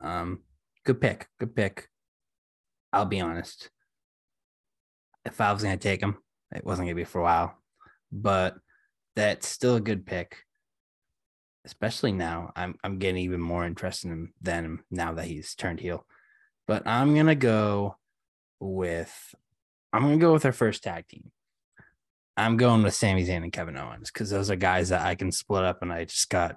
Um, 0.00 0.40
good 0.84 1.00
pick, 1.00 1.28
good 1.38 1.54
pick. 1.54 1.88
I'll 2.92 3.04
be 3.04 3.20
honest. 3.20 3.70
If 5.24 5.40
I 5.40 5.52
was 5.52 5.62
gonna 5.62 5.76
take 5.76 6.02
him, 6.02 6.18
it 6.54 6.64
wasn't 6.64 6.88
gonna 6.88 6.96
be 6.96 7.04
for 7.04 7.20
a 7.20 7.24
while, 7.24 7.56
but 8.10 8.56
that's 9.14 9.46
still 9.46 9.76
a 9.76 9.80
good 9.80 10.04
pick. 10.06 10.38
Especially 11.64 12.12
now, 12.12 12.52
I'm 12.56 12.74
I'm 12.82 12.98
getting 12.98 13.22
even 13.22 13.40
more 13.40 13.64
interested 13.64 14.08
in 14.08 14.12
him 14.12 14.34
than 14.40 14.80
now 14.90 15.12
that 15.14 15.26
he's 15.26 15.54
turned 15.54 15.80
heel. 15.80 16.06
But 16.66 16.86
I'm 16.86 17.14
gonna 17.14 17.36
go 17.36 17.96
with 18.58 19.34
I'm 19.92 20.02
gonna 20.02 20.16
go 20.16 20.32
with 20.32 20.44
our 20.44 20.52
first 20.52 20.82
tag 20.82 21.06
team. 21.06 21.30
I'm 22.42 22.56
going 22.56 22.82
with 22.82 22.94
Sami 22.94 23.24
Zayn 23.24 23.42
and 23.42 23.52
Kevin 23.52 23.76
Owens 23.76 24.10
because 24.10 24.30
those 24.30 24.50
are 24.50 24.56
guys 24.56 24.90
that 24.90 25.06
I 25.06 25.14
can 25.14 25.32
split 25.32 25.64
up, 25.64 25.82
and 25.82 25.92
I 25.92 26.04
just 26.04 26.28
got 26.28 26.56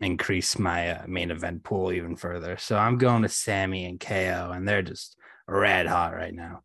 increase 0.00 0.58
my 0.58 0.90
uh, 0.90 1.04
main 1.06 1.30
event 1.30 1.62
pool 1.62 1.92
even 1.92 2.16
further. 2.16 2.56
So 2.58 2.76
I'm 2.76 2.98
going 2.98 3.22
to 3.22 3.28
Sami 3.28 3.84
and 3.84 4.00
KO, 4.00 4.50
and 4.52 4.66
they're 4.66 4.82
just 4.82 5.16
red 5.46 5.86
hot 5.86 6.14
right 6.14 6.34
now. 6.34 6.62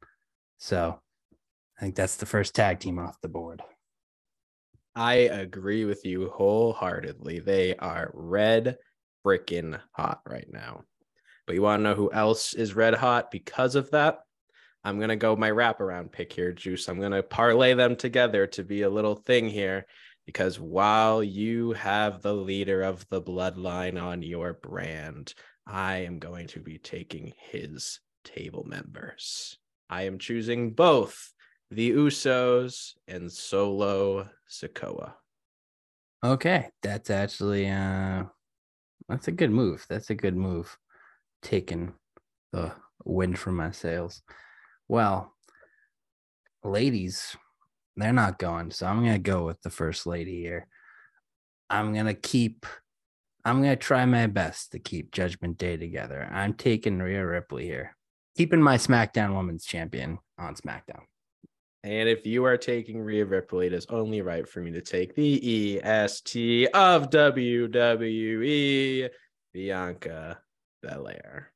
So 0.58 1.00
I 1.78 1.82
think 1.82 1.96
that's 1.96 2.18
the 2.18 2.26
first 2.26 2.56
tag 2.56 2.80
team 2.80 3.00
off 3.00 3.22
the 3.22 3.30
board. 3.30 3.62
I 4.96 5.14
agree 5.14 5.86
with 5.86 6.06
you 6.06 6.30
wholeheartedly. 6.30 7.40
They 7.40 7.76
are 7.76 8.10
red 8.14 8.78
freaking 9.24 9.80
hot 9.92 10.22
right 10.26 10.48
now. 10.52 10.84
But 11.46 11.54
you 11.54 11.62
want 11.62 11.80
to 11.80 11.84
know 11.84 11.96
who 11.96 12.12
else 12.12 12.54
is 12.54 12.76
red 12.76 12.96
hot 12.96 13.30
because 13.30 13.76
of 13.76 13.92
that? 13.92 14.20
I'm 14.88 15.00
going 15.00 15.10
to 15.10 15.17
go 15.17 15.36
my 15.36 15.51
wraparound 15.51 16.13
pick 16.13 16.32
here, 16.32 16.53
Juice. 16.53 16.88
I'm 16.88 17.01
going 17.01 17.12
to 17.12 17.22
parlay 17.22 17.74
them 17.74 17.98
together 17.98 18.48
to 18.48 18.63
be 18.63 18.84
a 18.84 18.89
little 18.89 19.15
thing 19.15 19.50
here 19.50 19.86
because 20.25 20.62
while 20.62 21.22
you 21.22 21.74
have 21.74 22.22
the 22.22 22.34
leader 22.34 22.84
of 22.84 23.06
the 23.10 23.22
bloodline 23.22 24.01
on 24.01 24.22
your 24.22 24.53
brand, 24.53 25.34
I 25.67 25.98
am 25.98 26.20
going 26.20 26.48
to 26.48 26.62
be 26.62 26.77
taking 26.77 27.34
his 27.38 28.00
table 28.24 28.63
members. 28.65 29.58
I 29.89 30.03
am 30.03 30.20
choosing 30.20 30.72
both 30.72 31.34
the 31.70 31.91
Usos 31.91 32.94
and 33.10 33.29
Solo 33.29 34.29
Sikoa. 34.50 35.15
Okay, 36.24 36.70
that's 36.82 37.10
actually 37.10 37.70
uh 37.70 38.24
that's 39.10 39.27
a 39.27 39.34
good 39.34 39.51
move. 39.51 39.86
That's 39.89 40.12
a 40.12 40.15
good 40.15 40.38
move. 40.38 40.77
Taking 41.41 41.91
the 42.53 42.72
wind 43.03 43.38
from 43.38 43.58
my 43.58 43.72
sails. 43.72 44.24
Well, 44.88 45.34
ladies, 46.63 47.36
they're 47.96 48.13
not 48.13 48.39
going. 48.39 48.72
So 48.72 48.86
I'm 48.86 49.01
going 49.01 49.13
to 49.13 49.20
go 49.20 49.46
with 49.46 49.62
the 49.62 49.70
first 49.70 50.06
lady 50.06 50.41
here. 50.41 50.67
I'm 51.70 51.94
going 51.94 52.06
to 52.06 52.13
keep, 52.13 52.65
I'm 53.44 53.62
going 53.62 53.72
to 53.72 53.75
try 53.75 54.06
my 54.06 54.27
best 54.27 54.72
to 54.72 54.79
keep 54.79 55.12
Judgment 55.12 55.58
Day 55.58 55.77
together. 55.77 56.29
I'm 56.32 56.53
taking 56.53 57.00
Rhea 57.00 57.25
Ripley 57.25 57.65
here, 57.65 57.96
keeping 58.38 58.62
my 58.62 58.77
SmackDown 58.77 59.36
Women's 59.36 59.65
Champion 59.65 60.20
on 60.38 60.56
SmackDown. 60.56 61.01
And 61.84 62.10
if 62.10 62.25
you 62.25 62.46
are 62.46 62.58
taking 62.58 63.01
Rhea 63.01 63.25
Ripley, 63.25 63.67
it 63.67 63.74
is 63.74 63.86
only 63.89 64.22
right 64.22 64.48
for 64.48 64.62
me 64.62 64.72
to 64.72 64.82
take 64.82 65.15
the 65.15 65.82
EST 65.84 66.70
of 66.74 67.10
WWE, 67.10 69.10
Bianca 69.53 70.39
Belair. 70.82 71.51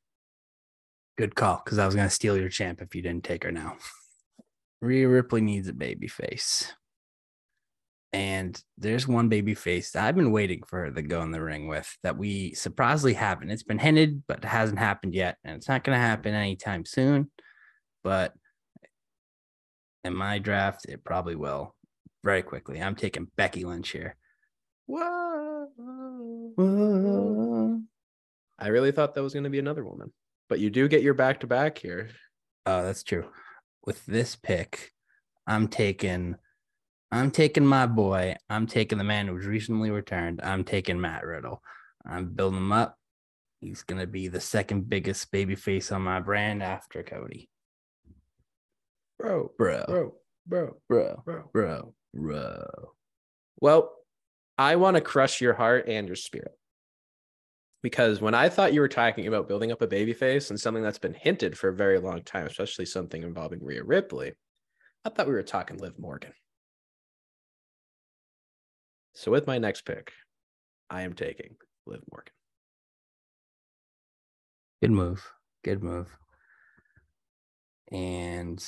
Good 1.18 1.34
call, 1.34 1.62
because 1.64 1.78
I 1.78 1.86
was 1.86 1.94
going 1.94 2.08
to 2.08 2.14
steal 2.14 2.36
your 2.36 2.48
champ 2.48 2.80
if 2.80 2.94
you 2.94 3.02
didn't 3.02 3.24
take 3.24 3.44
her 3.44 3.52
now. 3.52 3.76
Rhea 4.80 5.08
Ripley 5.08 5.40
needs 5.40 5.68
a 5.68 5.72
baby 5.72 6.08
face. 6.08 6.72
And 8.14 8.62
there's 8.76 9.08
one 9.08 9.28
baby 9.28 9.54
face 9.54 9.92
that 9.92 10.04
I've 10.04 10.16
been 10.16 10.32
waiting 10.32 10.62
for 10.66 10.80
her 10.80 10.90
to 10.90 11.02
go 11.02 11.22
in 11.22 11.30
the 11.30 11.40
ring 11.40 11.66
with 11.66 11.96
that 12.02 12.18
we 12.18 12.52
surprisingly 12.52 13.14
haven't. 13.14 13.50
It's 13.50 13.62
been 13.62 13.78
hinted, 13.78 14.24
but 14.26 14.38
it 14.38 14.44
hasn't 14.44 14.78
happened 14.78 15.14
yet. 15.14 15.38
And 15.44 15.56
it's 15.56 15.68
not 15.68 15.82
going 15.82 15.96
to 15.96 16.04
happen 16.04 16.34
anytime 16.34 16.84
soon. 16.84 17.30
But 18.04 18.34
in 20.04 20.14
my 20.14 20.38
draft, 20.40 20.84
it 20.86 21.04
probably 21.04 21.36
will 21.36 21.74
very 22.22 22.42
quickly. 22.42 22.82
I'm 22.82 22.96
taking 22.96 23.28
Becky 23.36 23.64
Lynch 23.64 23.90
here. 23.90 24.16
Whoa. 24.86 25.68
Whoa. 26.56 27.80
I 28.58 28.68
really 28.68 28.92
thought 28.92 29.14
that 29.14 29.22
was 29.22 29.32
going 29.32 29.44
to 29.44 29.50
be 29.50 29.58
another 29.58 29.84
woman, 29.84 30.12
but 30.52 30.60
you 30.60 30.68
do 30.68 30.86
get 30.86 31.00
your 31.00 31.14
back 31.14 31.40
to 31.40 31.46
back 31.46 31.78
here. 31.78 32.10
Oh, 32.66 32.82
that's 32.84 33.02
true. 33.02 33.24
With 33.86 34.04
this 34.04 34.36
pick, 34.36 34.92
I'm 35.46 35.66
taking 35.66 36.36
I'm 37.10 37.30
taking 37.30 37.64
my 37.64 37.86
boy. 37.86 38.36
I'm 38.50 38.66
taking 38.66 38.98
the 38.98 39.04
man 39.04 39.28
who's 39.28 39.46
recently 39.46 39.90
returned. 39.90 40.42
I'm 40.42 40.62
taking 40.64 41.00
Matt 41.00 41.24
Riddle. 41.24 41.62
I'm 42.04 42.34
building 42.34 42.58
him 42.58 42.70
up. 42.70 42.98
He's 43.62 43.82
gonna 43.82 44.06
be 44.06 44.28
the 44.28 44.42
second 44.42 44.90
biggest 44.90 45.30
baby 45.32 45.54
face 45.54 45.90
on 45.90 46.02
my 46.02 46.20
brand 46.20 46.62
after 46.62 47.02
Cody. 47.02 47.48
Bro, 49.18 49.52
Bro, 49.56 49.84
bro, 49.88 50.14
bro, 50.46 50.76
bro, 50.86 51.22
bro. 51.24 51.50
bro, 51.50 51.94
bro. 52.12 52.92
Well, 53.58 53.90
I 54.58 54.76
want 54.76 54.96
to 54.96 55.00
crush 55.00 55.40
your 55.40 55.54
heart 55.54 55.88
and 55.88 56.06
your 56.06 56.16
spirit. 56.16 56.52
Because 57.82 58.20
when 58.20 58.34
I 58.34 58.48
thought 58.48 58.72
you 58.72 58.80
were 58.80 58.88
talking 58.88 59.26
about 59.26 59.48
building 59.48 59.72
up 59.72 59.82
a 59.82 59.88
baby 59.88 60.12
face 60.12 60.50
and 60.50 60.60
something 60.60 60.82
that's 60.82 60.98
been 60.98 61.14
hinted 61.14 61.58
for 61.58 61.68
a 61.68 61.74
very 61.74 61.98
long 61.98 62.22
time, 62.22 62.46
especially 62.46 62.86
something 62.86 63.22
involving 63.22 63.62
Rhea 63.62 63.82
Ripley, 63.82 64.32
I 65.04 65.08
thought 65.08 65.26
we 65.26 65.32
were 65.32 65.42
talking 65.42 65.78
Liv 65.78 65.98
Morgan. 65.98 66.32
So 69.14 69.32
with 69.32 69.48
my 69.48 69.58
next 69.58 69.84
pick, 69.84 70.12
I 70.88 71.02
am 71.02 71.14
taking 71.14 71.56
Liv 71.86 72.00
Morgan. 72.10 72.32
Good 74.80 74.92
move. 74.92 75.32
Good 75.64 75.82
move. 75.82 76.16
And 77.90 78.64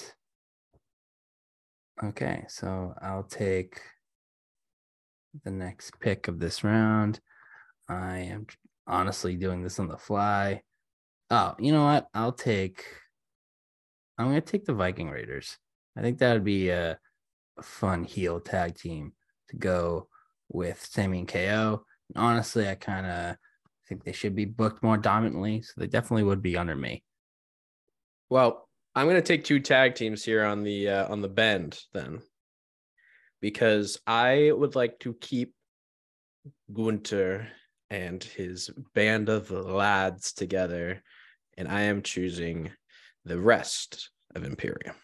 okay, 2.02 2.44
so 2.48 2.94
I'll 3.00 3.24
take 3.24 3.80
the 5.44 5.50
next 5.50 5.98
pick 6.00 6.28
of 6.28 6.40
this 6.40 6.62
round. 6.62 7.20
I 7.88 8.18
am 8.18 8.46
honestly 8.86 9.36
doing 9.36 9.62
this 9.62 9.78
on 9.78 9.88
the 9.88 9.96
fly. 9.96 10.62
Oh, 11.30 11.54
you 11.58 11.72
know 11.72 11.84
what? 11.84 12.08
I'll 12.14 12.32
take 12.32 12.84
I'm 14.18 14.26
gonna 14.26 14.40
take 14.40 14.64
the 14.64 14.74
Viking 14.74 15.10
Raiders. 15.10 15.56
I 15.96 16.02
think 16.02 16.18
that 16.18 16.34
would 16.34 16.44
be 16.44 16.70
a 16.70 16.98
fun 17.62 18.04
heel 18.04 18.40
tag 18.40 18.76
team 18.76 19.12
to 19.48 19.56
go 19.56 20.08
with 20.48 20.84
Sammy 20.84 21.20
and 21.20 21.28
KO. 21.28 21.84
Honestly, 22.14 22.68
I 22.68 22.74
kind 22.74 23.06
of 23.06 23.36
think 23.88 24.04
they 24.04 24.12
should 24.12 24.34
be 24.34 24.44
booked 24.44 24.82
more 24.82 24.96
dominantly, 24.96 25.62
so 25.62 25.72
they 25.76 25.86
definitely 25.86 26.24
would 26.24 26.42
be 26.42 26.56
under 26.56 26.76
me. 26.76 27.02
Well, 28.30 28.68
I'm 28.94 29.08
to 29.08 29.22
take 29.22 29.44
two 29.44 29.60
tag 29.60 29.94
teams 29.94 30.24
here 30.24 30.44
on 30.44 30.62
the 30.62 30.88
uh, 30.88 31.12
on 31.12 31.20
the 31.20 31.28
bend 31.28 31.80
then, 31.92 32.20
because 33.40 33.98
I 34.06 34.52
would 34.52 34.76
like 34.76 35.00
to 35.00 35.14
keep 35.14 35.54
Gunther 36.72 37.48
and 37.90 38.22
his 38.22 38.70
band 38.94 39.28
of 39.28 39.50
lads 39.50 40.32
together, 40.32 41.02
and 41.56 41.68
I 41.68 41.82
am 41.82 42.02
choosing 42.02 42.70
the 43.24 43.38
rest 43.38 44.10
of 44.34 44.44
Imperium. 44.44 44.96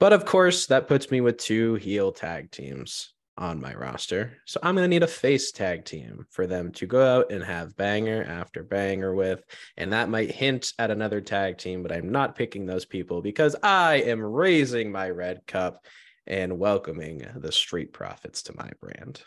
But 0.00 0.12
of 0.12 0.24
course, 0.24 0.66
that 0.66 0.88
puts 0.88 1.10
me 1.10 1.20
with 1.20 1.38
two 1.38 1.76
heel 1.76 2.12
tag 2.12 2.50
teams 2.50 3.14
on 3.36 3.60
my 3.60 3.74
roster. 3.74 4.38
So 4.44 4.60
I'm 4.62 4.74
going 4.74 4.84
to 4.84 4.88
need 4.88 5.02
a 5.02 5.08
face 5.08 5.50
tag 5.50 5.84
team 5.84 6.26
for 6.30 6.46
them 6.46 6.70
to 6.72 6.86
go 6.86 7.04
out 7.04 7.32
and 7.32 7.42
have 7.42 7.76
banger 7.76 8.24
after 8.24 8.62
banger 8.62 9.14
with. 9.14 9.42
And 9.76 9.92
that 9.92 10.08
might 10.08 10.30
hint 10.30 10.72
at 10.78 10.90
another 10.90 11.20
tag 11.20 11.58
team, 11.58 11.82
but 11.82 11.90
I'm 11.90 12.10
not 12.10 12.36
picking 12.36 12.66
those 12.66 12.84
people 12.84 13.22
because 13.22 13.56
I 13.62 13.96
am 14.02 14.20
raising 14.20 14.92
my 14.92 15.10
red 15.10 15.46
cup 15.46 15.84
and 16.26 16.58
welcoming 16.58 17.26
the 17.36 17.52
Street 17.52 17.92
Profits 17.92 18.42
to 18.44 18.56
my 18.56 18.70
brand. 18.80 19.22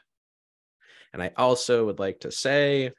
And 1.14 1.22
I 1.22 1.32
also 1.38 1.86
would 1.86 2.00
like 2.00 2.22
to 2.22 2.32
say 2.32 2.92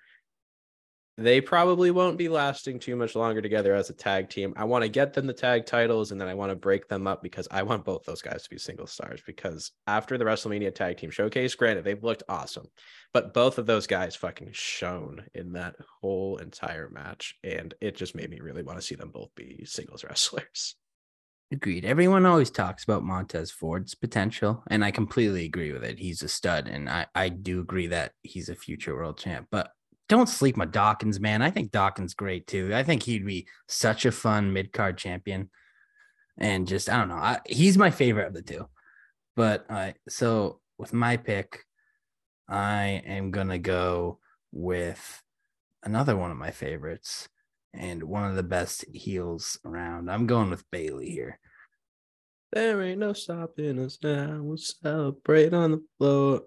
they 1.18 1.40
probably 1.40 1.90
won't 1.90 2.16
be 2.16 2.28
lasting 2.28 2.78
too 2.78 2.94
much 2.94 3.16
longer 3.16 3.42
together 3.42 3.74
as 3.74 3.90
a 3.90 3.92
tag 3.92 4.30
team. 4.30 4.54
I 4.56 4.62
want 4.64 4.84
to 4.84 4.88
get 4.88 5.12
them 5.12 5.26
the 5.26 5.32
tag 5.32 5.66
titles 5.66 6.12
and 6.12 6.20
then 6.20 6.28
I 6.28 6.34
want 6.34 6.50
to 6.50 6.56
break 6.56 6.86
them 6.86 7.08
up 7.08 7.24
because 7.24 7.48
I 7.50 7.64
want 7.64 7.84
both 7.84 8.04
those 8.04 8.22
guys 8.22 8.44
to 8.44 8.50
be 8.50 8.56
single 8.56 8.86
stars. 8.86 9.20
Because 9.26 9.72
after 9.88 10.16
the 10.16 10.24
WrestleMania 10.24 10.72
tag 10.72 10.96
team 10.96 11.10
showcase, 11.10 11.56
granted, 11.56 11.82
they've 11.84 12.04
looked 12.04 12.22
awesome, 12.28 12.68
but 13.12 13.34
both 13.34 13.58
of 13.58 13.66
those 13.66 13.88
guys 13.88 14.14
fucking 14.14 14.50
shone 14.52 15.24
in 15.34 15.54
that 15.54 15.74
whole 16.00 16.36
entire 16.36 16.88
match. 16.88 17.34
And 17.42 17.74
it 17.80 17.96
just 17.96 18.14
made 18.14 18.30
me 18.30 18.38
really 18.38 18.62
want 18.62 18.78
to 18.78 18.86
see 18.86 18.94
them 18.94 19.10
both 19.10 19.34
be 19.34 19.64
singles 19.64 20.04
wrestlers. 20.04 20.76
Agreed. 21.50 21.86
Everyone 21.86 22.26
always 22.26 22.50
talks 22.50 22.84
about 22.84 23.04
Montez 23.04 23.50
Ford's 23.50 23.94
potential, 23.94 24.62
and 24.68 24.84
I 24.84 24.90
completely 24.90 25.46
agree 25.46 25.72
with 25.72 25.82
it. 25.82 25.98
He's 25.98 26.22
a 26.22 26.28
stud, 26.28 26.68
and 26.68 26.90
I, 26.90 27.06
I 27.14 27.30
do 27.30 27.60
agree 27.60 27.86
that 27.86 28.12
he's 28.22 28.50
a 28.50 28.54
future 28.54 28.94
world 28.94 29.18
champ. 29.18 29.48
But 29.50 29.70
don't 30.10 30.28
sleep 30.28 30.58
on 30.58 30.70
Dawkins, 30.70 31.20
man. 31.20 31.40
I 31.40 31.50
think 31.50 31.70
Dawkins 31.70 32.12
great 32.12 32.46
too. 32.46 32.74
I 32.74 32.82
think 32.82 33.02
he'd 33.02 33.24
be 33.24 33.46
such 33.66 34.04
a 34.04 34.12
fun 34.12 34.52
mid 34.52 34.74
card 34.74 34.98
champion, 34.98 35.48
and 36.36 36.68
just 36.68 36.90
I 36.90 36.98
don't 36.98 37.08
know. 37.08 37.14
I, 37.14 37.40
he's 37.46 37.78
my 37.78 37.90
favorite 37.90 38.28
of 38.28 38.34
the 38.34 38.42
two. 38.42 38.68
But 39.34 39.64
uh, 39.70 39.92
so 40.06 40.60
with 40.76 40.92
my 40.92 41.16
pick, 41.16 41.64
I 42.46 43.02
am 43.06 43.30
gonna 43.30 43.58
go 43.58 44.18
with 44.52 45.22
another 45.82 46.14
one 46.14 46.30
of 46.30 46.36
my 46.36 46.50
favorites 46.50 47.26
and 47.74 48.02
one 48.02 48.28
of 48.28 48.36
the 48.36 48.42
best 48.42 48.84
heels 48.92 49.58
around. 49.64 50.10
I'm 50.10 50.26
going 50.26 50.50
with 50.50 50.68
Bayley 50.70 51.10
here. 51.10 51.38
There 52.52 52.82
ain't 52.82 53.00
no 53.00 53.12
stopping 53.12 53.78
us 53.78 53.98
now. 54.02 54.40
We'll 54.42 54.56
celebrate 54.56 55.52
on 55.52 55.70
the 55.72 55.84
floor. 55.98 56.42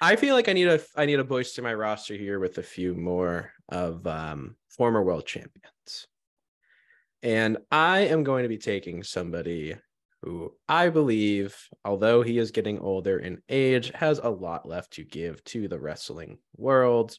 I 0.00 0.16
feel 0.16 0.34
like 0.34 0.48
I 0.48 0.52
need 0.54 0.68
a 0.68 0.80
I 0.96 1.04
need 1.06 1.18
a 1.18 1.24
boost 1.24 1.56
to 1.56 1.62
my 1.62 1.74
roster 1.74 2.14
here 2.14 2.38
with 2.38 2.56
a 2.58 2.62
few 2.62 2.94
more 2.94 3.52
of 3.68 4.06
um, 4.06 4.56
former 4.68 5.02
world 5.02 5.26
champions, 5.26 6.06
and 7.22 7.58
I 7.70 8.00
am 8.00 8.24
going 8.24 8.44
to 8.44 8.48
be 8.48 8.56
taking 8.56 9.02
somebody 9.02 9.76
who 10.22 10.54
I 10.68 10.88
believe, 10.88 11.56
although 11.84 12.22
he 12.22 12.38
is 12.38 12.50
getting 12.50 12.78
older 12.78 13.18
in 13.18 13.42
age, 13.48 13.90
has 13.94 14.20
a 14.22 14.30
lot 14.30 14.68
left 14.68 14.92
to 14.94 15.04
give 15.04 15.42
to 15.44 15.68
the 15.68 15.80
wrestling 15.80 16.38
world. 16.56 17.16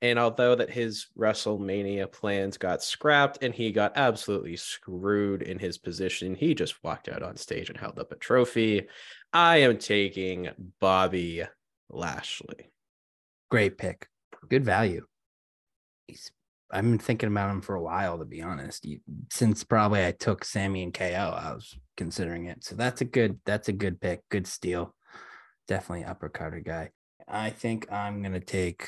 And 0.00 0.18
although 0.18 0.54
that 0.54 0.70
his 0.70 1.08
WrestleMania 1.18 2.10
plans 2.12 2.56
got 2.56 2.82
scrapped 2.82 3.42
and 3.42 3.52
he 3.52 3.72
got 3.72 3.92
absolutely 3.96 4.56
screwed 4.56 5.42
in 5.42 5.58
his 5.58 5.76
position, 5.76 6.34
he 6.34 6.54
just 6.54 6.82
walked 6.84 7.08
out 7.08 7.22
on 7.22 7.36
stage 7.36 7.68
and 7.68 7.78
held 7.78 7.98
up 7.98 8.12
a 8.12 8.16
trophy. 8.16 8.86
I 9.32 9.58
am 9.58 9.78
taking 9.78 10.50
Bobby 10.80 11.42
Lashley. 11.90 12.70
Great 13.50 13.76
pick. 13.76 14.06
Good 14.48 14.64
value. 14.64 15.04
He's 16.06 16.30
I've 16.70 16.84
been 16.84 16.98
thinking 16.98 17.30
about 17.30 17.50
him 17.50 17.62
for 17.62 17.76
a 17.76 17.82
while, 17.82 18.18
to 18.18 18.26
be 18.26 18.42
honest. 18.42 18.86
Since 19.32 19.64
probably 19.64 20.04
I 20.04 20.12
took 20.12 20.44
Sami 20.44 20.82
and 20.82 20.92
KO, 20.92 21.04
I 21.04 21.54
was 21.54 21.78
considering 21.96 22.44
it. 22.44 22.62
So 22.62 22.74
that's 22.74 23.00
a 23.00 23.06
good 23.06 23.38
that's 23.46 23.68
a 23.68 23.72
good 23.72 24.00
pick. 24.00 24.20
Good 24.28 24.46
steal. 24.46 24.94
Definitely 25.66 26.04
upper 26.04 26.28
Carter 26.28 26.60
guy. 26.60 26.90
I 27.26 27.50
think 27.50 27.90
I'm 27.90 28.22
gonna 28.22 28.40
take 28.40 28.86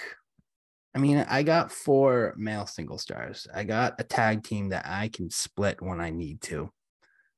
I 0.94 0.98
mean, 0.98 1.18
I 1.29 1.42
got 1.42 1.70
four 1.70 2.35
male 2.37 2.66
single 2.66 2.98
stars. 2.98 3.46
I 3.55 3.64
got 3.64 4.00
a 4.00 4.05
tag 4.05 4.42
team 4.42 4.70
that 4.70 4.87
I 4.87 5.09
can 5.09 5.31
split 5.31 5.81
when 5.81 6.00
I 6.00 6.11
need 6.11 6.40
to. 6.42 6.72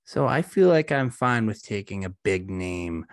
So 0.04 0.26
I 0.26 0.42
feel 0.42 0.68
like 0.68 0.90
I'm 0.90 1.10
fine 1.10 1.46
with 1.46 1.62
taking 1.62 2.04
a 2.04 2.14
big 2.24 2.50
name 2.50 3.06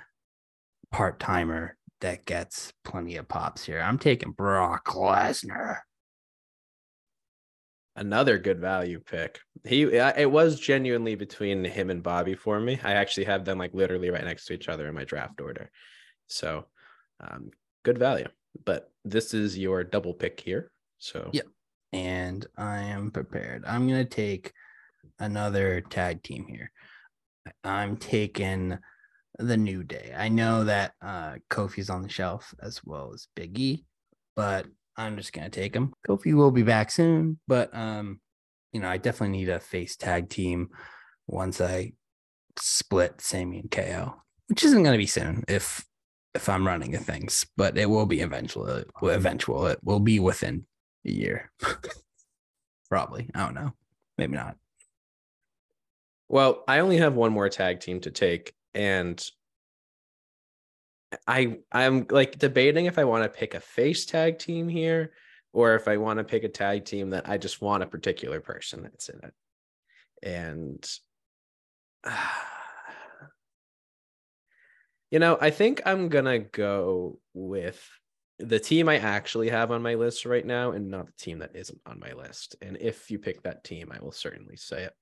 part 0.92 1.20
timer 1.20 1.78
that 2.02 2.26
gets 2.26 2.74
plenty 2.84 3.18
of 3.18 3.28
pops 3.28 3.66
here. 3.66 3.82
I'm 3.82 4.00
taking 4.00 4.32
Brock 4.32 4.86
Lesnar. 4.86 5.80
Another 7.96 8.38
good 8.38 8.60
value 8.60 9.02
pick. 9.02 9.42
He 9.66 9.84
it 9.84 10.32
was 10.32 10.60
genuinely 10.60 11.16
between 11.16 11.66
him 11.66 11.90
and 11.90 12.02
Bobby 12.02 12.34
for 12.34 12.58
me. 12.60 12.80
I 12.82 12.94
actually 12.94 13.26
have 13.26 13.44
them 13.44 13.58
like 13.58 13.74
literally 13.74 14.10
right 14.10 14.24
next 14.24 14.46
to 14.46 14.54
each 14.54 14.70
other 14.70 14.88
in 14.88 14.96
my 14.96 15.04
draft 15.04 15.42
order. 15.42 15.70
So, 16.28 16.66
um, 17.20 17.52
good 17.84 17.98
value. 17.98 18.30
But 18.64 18.90
this 19.10 19.34
is 19.34 19.58
your 19.58 19.84
double 19.84 20.14
pick 20.14 20.40
here. 20.40 20.72
So 20.98 21.30
yeah, 21.34 21.44
and 21.92 22.46
I 22.58 22.80
am 22.80 23.12
prepared. 23.12 23.64
I'm 23.66 23.88
gonna 23.88 24.06
take 24.06 24.54
another 25.20 25.82
tag 25.82 26.24
team 26.24 26.46
here. 26.48 26.72
I'm 27.64 27.98
taking 27.98 28.78
the 29.38 29.58
New 29.58 29.84
Day. 29.84 30.14
I 30.16 30.30
know 30.30 30.66
that 30.66 30.94
uh, 31.02 31.36
Kofi's 31.50 31.90
on 31.90 32.04
the 32.04 32.10
shelf 32.10 32.54
as 32.62 32.82
well 32.84 33.12
as 33.14 33.28
Big 33.36 33.58
E, 33.58 33.86
but 34.36 34.66
I'm 34.98 35.16
just 35.18 35.34
gonna 35.34 35.50
take 35.50 35.76
him. 35.76 35.94
Kofi 36.08 36.34
will 36.34 36.52
be 36.52 36.64
back 36.64 36.92
soon, 36.92 37.40
but 37.48 37.74
um, 37.76 38.20
you 38.74 38.82
know, 38.82 38.90
I 38.90 38.98
definitely 38.98 39.38
need 39.38 39.50
a 39.50 39.60
face 39.60 39.96
tag 39.96 40.30
team 40.30 40.70
once 41.28 41.62
I 41.62 41.94
split 42.58 43.22
Sami 43.22 43.60
and 43.60 43.72
KO, 43.72 44.16
which 44.48 44.64
isn't 44.64 44.84
gonna 44.84 44.98
be 44.98 45.08
soon 45.08 45.44
if 45.48 45.86
if 46.40 46.48
I'm 46.48 46.66
running 46.66 46.96
of 46.96 47.04
things, 47.04 47.46
but 47.58 47.78
it 47.78 47.90
will 47.90 48.06
be 48.06 48.22
eventual. 48.22 48.84
Eventual, 49.02 49.68
it 49.68 49.80
will 49.84 50.00
be 50.00 50.20
within 50.20 50.66
a 51.06 51.12
year, 51.12 51.52
probably. 52.90 53.30
I 53.36 53.40
don't 53.40 53.56
know, 53.56 53.74
maybe 54.18 54.36
not. 54.36 54.56
Well, 56.30 56.64
I 56.68 56.80
only 56.80 56.98
have 56.98 57.14
one 57.16 57.34
more 57.34 57.50
tag 57.50 57.82
team 57.82 58.00
to 58.02 58.12
take, 58.12 58.54
and 58.74 59.22
I 61.28 61.58
I'm 61.72 62.08
like 62.10 62.40
debating 62.40 62.86
if 62.86 62.98
I 62.98 63.04
want 63.04 63.24
to 63.24 63.38
pick 63.40 63.54
a 63.54 63.60
face 63.60 64.06
tag 64.06 64.40
team 64.40 64.70
here 64.70 65.12
or 65.52 65.76
if 65.76 65.88
I 65.88 65.98
want 65.98 66.20
to 66.20 66.24
pick 66.24 66.44
a 66.44 66.50
tag 66.50 66.86
team 66.86 67.10
that 67.10 67.28
I 67.28 67.38
just 67.38 67.62
want 67.62 67.84
a 67.84 67.88
particular 67.88 68.40
person 68.40 68.84
that's 68.84 69.10
in 69.10 69.20
it. 69.24 69.34
And 70.24 70.90
uh, 72.06 72.12
you 75.12 75.20
know, 75.20 75.38
I 75.40 75.50
think 75.50 75.82
I'm 75.86 76.10
to 76.26 76.40
go 76.40 77.20
with 77.34 77.88
the 78.38 78.60
team 78.60 78.88
I 78.88 78.98
actually 78.98 79.50
have 79.50 79.72
on 79.72 79.82
my 79.82 79.96
list 79.96 80.26
right 80.26 80.46
now 80.46 80.72
and 80.72 80.90
not 80.90 81.08
the 81.08 81.14
team 81.14 81.40
that 81.40 81.56
isn't 81.56 81.82
on 81.86 82.00
my 82.00 82.14
list. 82.14 82.56
And 82.62 82.78
if 82.80 83.12
you 83.12 83.20
pick 83.20 83.44
that 83.44 83.64
team, 83.64 83.92
I 83.92 84.02
will 84.02 84.12
certainly 84.12 84.56
say 84.56 84.84
it. 84.84 84.94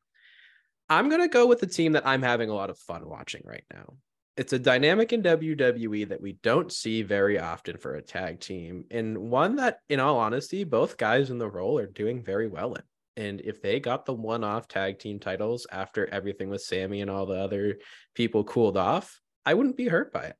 I'm 0.90 1.10
to 1.22 1.28
go 1.28 1.46
with 1.46 1.60
the 1.60 1.68
team 1.68 1.92
that 1.94 2.08
I'm 2.08 2.22
having 2.22 2.50
a 2.50 2.56
lot 2.56 2.70
of 2.70 2.80
fun 2.80 3.08
watching 3.08 3.42
right 3.46 3.66
now. 3.72 3.94
It's 4.38 4.54
a 4.54 4.60
dynamic 4.60 5.14
in 5.14 5.24
WWE 5.24 6.10
that 6.10 6.22
we 6.22 6.34
don't 6.44 6.72
see 6.72 7.02
very 7.02 7.40
often 7.40 7.78
for 7.78 7.96
a 7.96 8.02
tag 8.04 8.40
team, 8.40 8.86
and 8.92 9.18
one 9.18 9.56
that, 9.56 9.80
in 9.90 10.00
all 10.00 10.20
honesty, 10.20 10.64
both 10.64 10.96
guys 10.96 11.32
in 11.32 11.40
the 11.40 11.50
role 11.50 11.80
are 11.80 11.88
doing 11.88 12.24
very 12.24 12.48
well 12.48 12.76
in. 12.76 12.84
And 13.16 13.42
if 13.42 13.64
they 13.64 13.80
got 13.80 14.06
the 14.06 14.14
one 14.14 14.44
off 14.44 14.68
tag 14.68 15.00
team 15.00 15.20
titles 15.20 15.66
after 15.72 16.08
everything 16.08 16.50
with 16.50 16.62
Sami 16.62 17.02
and 17.02 17.10
all 17.10 17.26
the 17.26 17.40
other 17.40 17.78
people 18.14 18.44
cooled 18.44 18.78
off, 18.78 19.20
I 19.48 19.54
wouldn't 19.54 19.78
be 19.78 19.88
hurt 19.88 20.12
by 20.12 20.26
it. 20.26 20.36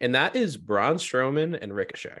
And 0.00 0.14
that 0.14 0.36
is 0.36 0.56
Braun 0.56 0.94
Strowman 0.94 1.58
and 1.60 1.74
Ricochet. 1.74 2.20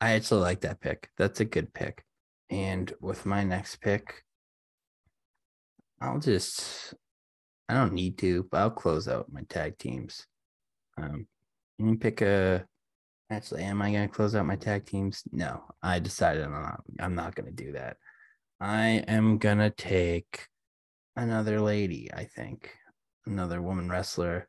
I 0.00 0.12
actually 0.12 0.42
like 0.42 0.60
that 0.60 0.80
pick. 0.80 1.10
That's 1.18 1.40
a 1.40 1.44
good 1.44 1.74
pick. 1.74 2.04
And 2.50 2.92
with 3.00 3.26
my 3.26 3.42
next 3.42 3.80
pick, 3.80 4.22
I'll 6.00 6.20
just 6.20 6.94
I 7.68 7.74
don't 7.74 7.94
need 7.94 8.16
to, 8.18 8.46
but 8.48 8.58
I'll 8.58 8.70
close 8.70 9.08
out 9.08 9.32
my 9.32 9.42
tag 9.48 9.76
teams. 9.76 10.24
Um, 10.96 11.26
can 11.78 11.88
pick 11.96 12.20
a. 12.20 12.64
Actually, 13.28 13.64
am 13.64 13.82
I 13.82 13.90
to 14.06 14.14
close 14.14 14.36
out 14.36 14.46
my 14.46 14.54
tag 14.54 14.86
teams? 14.86 15.24
No, 15.32 15.64
I 15.82 15.98
decided 15.98 16.44
I'm 16.44 16.52
not. 16.52 16.80
I'm 17.00 17.16
not 17.16 17.34
to 17.46 17.64
do 17.64 17.72
that. 17.72 17.96
I 18.60 19.02
am 19.08 19.38
to 19.58 19.70
take 19.70 20.46
another 21.16 21.60
lady. 21.60 22.08
I 22.14 22.24
think 22.24 22.70
another 23.26 23.60
woman 23.60 23.88
wrestler. 23.88 24.46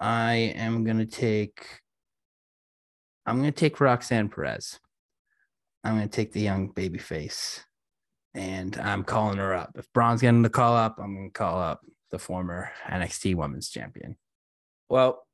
I 0.00 0.34
am 0.56 0.84
gonna 0.84 1.06
take. 1.06 1.66
I'm 3.26 3.36
gonna 3.36 3.52
take 3.52 3.80
Roxanne 3.80 4.28
Perez. 4.28 4.78
I'm 5.84 5.94
gonna 5.94 6.08
take 6.08 6.32
the 6.32 6.40
young 6.40 6.68
baby 6.68 6.98
face, 6.98 7.64
and 8.34 8.76
I'm 8.78 9.04
calling 9.04 9.38
her 9.38 9.54
up. 9.54 9.72
If 9.76 9.92
Bron's 9.92 10.20
getting 10.20 10.42
the 10.42 10.50
call 10.50 10.76
up, 10.76 10.98
I'm 10.98 11.14
gonna 11.14 11.30
call 11.30 11.60
up 11.60 11.80
the 12.10 12.18
former 12.18 12.70
NXT 12.86 13.34
Women's 13.34 13.70
Champion. 13.70 14.16
Well, 14.88 15.26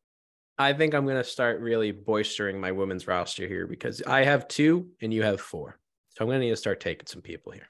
I 0.59 0.73
think 0.73 0.95
I'm 0.95 1.07
to 1.07 1.25
start 1.25 1.61
really 1.61 1.93
boistering 1.93 2.59
my 2.59 2.73
women's 2.73 3.07
roster 3.07 3.47
here 3.47 3.67
because 3.67 4.03
I 4.03 4.25
have 4.25 4.49
two 4.49 4.89
and 5.03 5.13
you 5.13 5.23
have 5.23 5.41
four. 5.41 5.79
So 6.11 6.25
I'm 6.25 6.31
to 6.31 6.39
need 6.39 6.51
to 6.51 6.57
start 6.57 6.81
taking 6.81 7.07
some 7.07 7.23
people 7.23 7.53
here. 7.53 7.69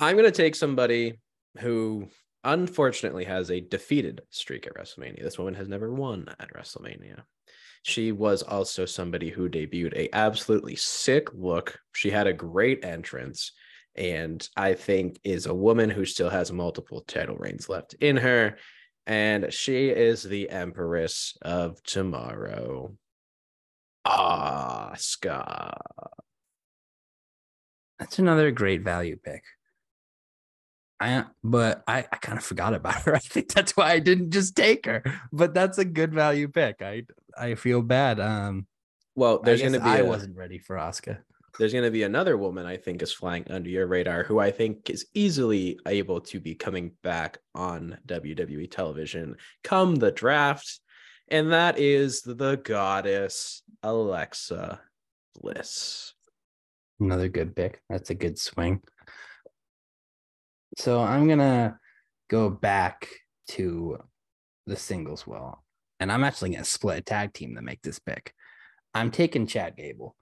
I'm 0.00 0.16
to 0.16 0.32
take 0.32 0.56
somebody 0.56 1.20
who 1.58 2.08
unfortunately 2.44 3.24
has 3.24 3.50
a 3.50 3.60
defeated 3.60 4.22
streak 4.30 4.66
at 4.66 4.74
WrestleMania. 4.74 5.22
This 5.22 5.38
woman 5.38 5.54
has 5.54 5.68
never 5.68 5.92
won 5.92 6.26
at 6.38 6.52
WrestleMania. 6.52 7.22
She 7.82 8.12
was 8.12 8.42
also 8.42 8.86
somebody 8.86 9.30
who 9.30 9.48
debuted 9.48 9.94
a 9.94 10.14
absolutely 10.14 10.76
sick 10.76 11.28
look. 11.34 11.78
She 11.92 12.10
had 12.10 12.26
a 12.26 12.32
great 12.32 12.84
entrance 12.84 13.52
and 13.94 14.46
I 14.56 14.74
think 14.74 15.20
is 15.22 15.46
a 15.46 15.54
woman 15.54 15.90
who 15.90 16.04
still 16.04 16.30
has 16.30 16.50
multiple 16.50 17.02
title 17.02 17.36
reigns 17.36 17.68
left 17.68 17.94
in 17.94 18.16
her 18.16 18.56
and 19.06 19.52
she 19.52 19.90
is 19.90 20.22
the 20.22 20.48
Empress 20.48 21.36
of 21.42 21.82
Tomorrow. 21.82 22.96
Asuka. 24.06 25.76
That's 27.98 28.18
another 28.18 28.50
great 28.50 28.82
value 28.82 29.16
pick. 29.16 29.42
I 31.00 31.24
but 31.42 31.82
I, 31.86 31.98
I 32.10 32.16
kind 32.16 32.38
of 32.38 32.44
forgot 32.44 32.74
about 32.74 33.02
her. 33.02 33.14
I 33.16 33.18
think 33.18 33.52
that's 33.52 33.76
why 33.76 33.92
I 33.92 33.98
didn't 33.98 34.30
just 34.30 34.56
take 34.56 34.86
her. 34.86 35.02
But 35.32 35.54
that's 35.54 35.78
a 35.78 35.84
good 35.84 36.14
value 36.14 36.48
pick. 36.48 36.82
I 36.82 37.04
I 37.36 37.54
feel 37.56 37.82
bad. 37.82 38.20
Um 38.20 38.66
well, 39.16 39.40
there's 39.40 39.60
going 39.60 39.74
to 39.74 39.80
be. 39.80 39.86
I 39.86 39.98
a, 39.98 40.04
wasn't 40.04 40.36
ready 40.36 40.58
for 40.58 40.76
Asuka. 40.76 41.18
there's 41.58 41.72
going 41.72 41.84
to 41.84 41.90
be 41.90 42.02
another 42.02 42.36
woman 42.36 42.66
I 42.66 42.76
think 42.76 43.02
is 43.02 43.12
flying 43.12 43.44
under 43.48 43.70
your 43.70 43.86
radar 43.86 44.24
who 44.24 44.40
I 44.40 44.50
think 44.50 44.90
is 44.90 45.06
easily 45.14 45.78
able 45.86 46.20
to 46.22 46.40
be 46.40 46.54
coming 46.54 46.92
back 47.02 47.38
on 47.54 47.96
WWE 48.06 48.70
television 48.70 49.36
come 49.62 49.94
the 49.94 50.10
draft. 50.10 50.80
And 51.28 51.52
that 51.52 51.78
is 51.78 52.22
the 52.22 52.56
goddess 52.56 53.62
Alexa 53.82 54.80
Bliss. 55.40 56.12
Another 57.00 57.28
good 57.28 57.56
pick. 57.56 57.80
That's 57.88 58.10
a 58.10 58.14
good 58.14 58.38
swing. 58.38 58.82
So 60.76 61.00
I'm 61.00 61.26
going 61.26 61.38
to 61.38 61.78
go 62.28 62.50
back 62.50 63.08
to 63.50 63.98
the 64.66 64.76
singles 64.76 65.26
well. 65.26 65.64
And 66.00 66.10
I'm 66.10 66.24
actually 66.24 66.50
going 66.50 66.64
to 66.64 66.68
split 66.70 66.98
a 66.98 67.02
tag 67.02 67.32
team 67.32 67.54
to 67.54 67.62
make 67.62 67.82
this 67.82 67.98
pick. 67.98 68.34
I'm 68.92 69.10
taking 69.10 69.46
Chad 69.46 69.76
Gable. 69.76 70.16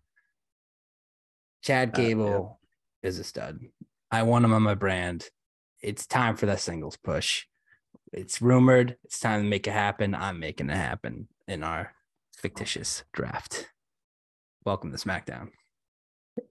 Chad 1.62 1.90
uh, 1.90 1.92
Gable 1.92 2.26
uh, 2.26 2.66
yeah. 3.02 3.08
is 3.08 3.18
a 3.18 3.24
stud. 3.24 3.60
I 4.10 4.22
want 4.24 4.44
him 4.44 4.52
on 4.52 4.62
my 4.62 4.74
brand. 4.74 5.28
It's 5.80 6.06
time 6.06 6.36
for 6.36 6.46
that 6.46 6.60
singles 6.60 6.96
push. 6.96 7.46
It's 8.12 8.42
rumored. 8.42 8.96
It's 9.04 9.18
time 9.18 9.42
to 9.42 9.48
make 9.48 9.66
it 9.66 9.72
happen. 9.72 10.14
I'm 10.14 10.38
making 10.38 10.68
it 10.68 10.76
happen 10.76 11.28
in 11.48 11.62
our 11.62 11.94
fictitious 12.36 13.04
draft. 13.12 13.68
Welcome 14.64 14.92
to 14.92 14.98
SmackDown. 14.98 15.48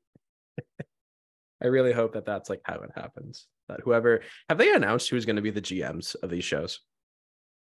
I 1.63 1.67
really 1.67 1.93
hope 1.93 2.13
that 2.13 2.25
that's 2.25 2.49
like 2.49 2.61
how 2.63 2.81
it 2.81 2.89
happens. 2.95 3.47
That 3.71 3.81
whoever 3.81 4.21
have 4.49 4.57
they 4.57 4.73
announced 4.73 5.09
who's 5.09 5.25
going 5.25 5.37
to 5.37 5.41
be 5.41 5.51
the 5.51 5.61
GMs 5.61 6.15
of 6.21 6.29
these 6.29 6.43
shows? 6.43 6.79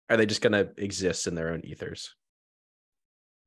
Are 0.09 0.17
they 0.17 0.25
just 0.25 0.41
going 0.41 0.53
to 0.53 0.69
exist 0.77 1.25
in 1.25 1.35
their 1.35 1.49
own 1.49 1.61
ethers? 1.65 2.13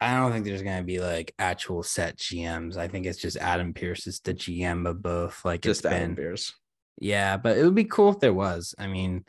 I 0.01 0.17
don't 0.17 0.33
think 0.33 0.45
there's 0.45 0.63
gonna 0.63 0.85
be 0.85 1.01
like 1.01 1.35
actual 1.39 1.83
set 1.83 2.19
GMs. 2.19 2.77
I 2.77 2.87
think 2.87 3.07
it's 3.07 3.19
just 3.19 3.37
Adam 3.37 3.75
Pearce 3.75 4.07
is 4.07 4.21
the 4.21 4.33
GM 4.33 4.89
of 4.89 5.03
both. 5.03 5.45
Like 5.45 5.63
just 5.63 5.85
Adam 5.85 6.15
been, 6.15 6.17
Pearce. 6.17 6.55
Yeah, 7.01 7.37
but 7.37 7.59
it 7.59 7.65
would 7.65 7.75
be 7.75 7.85
cool 7.85 8.11
if 8.11 8.21
there 8.21 8.33
was. 8.33 8.75
I 8.79 8.87
mean, 8.87 9.25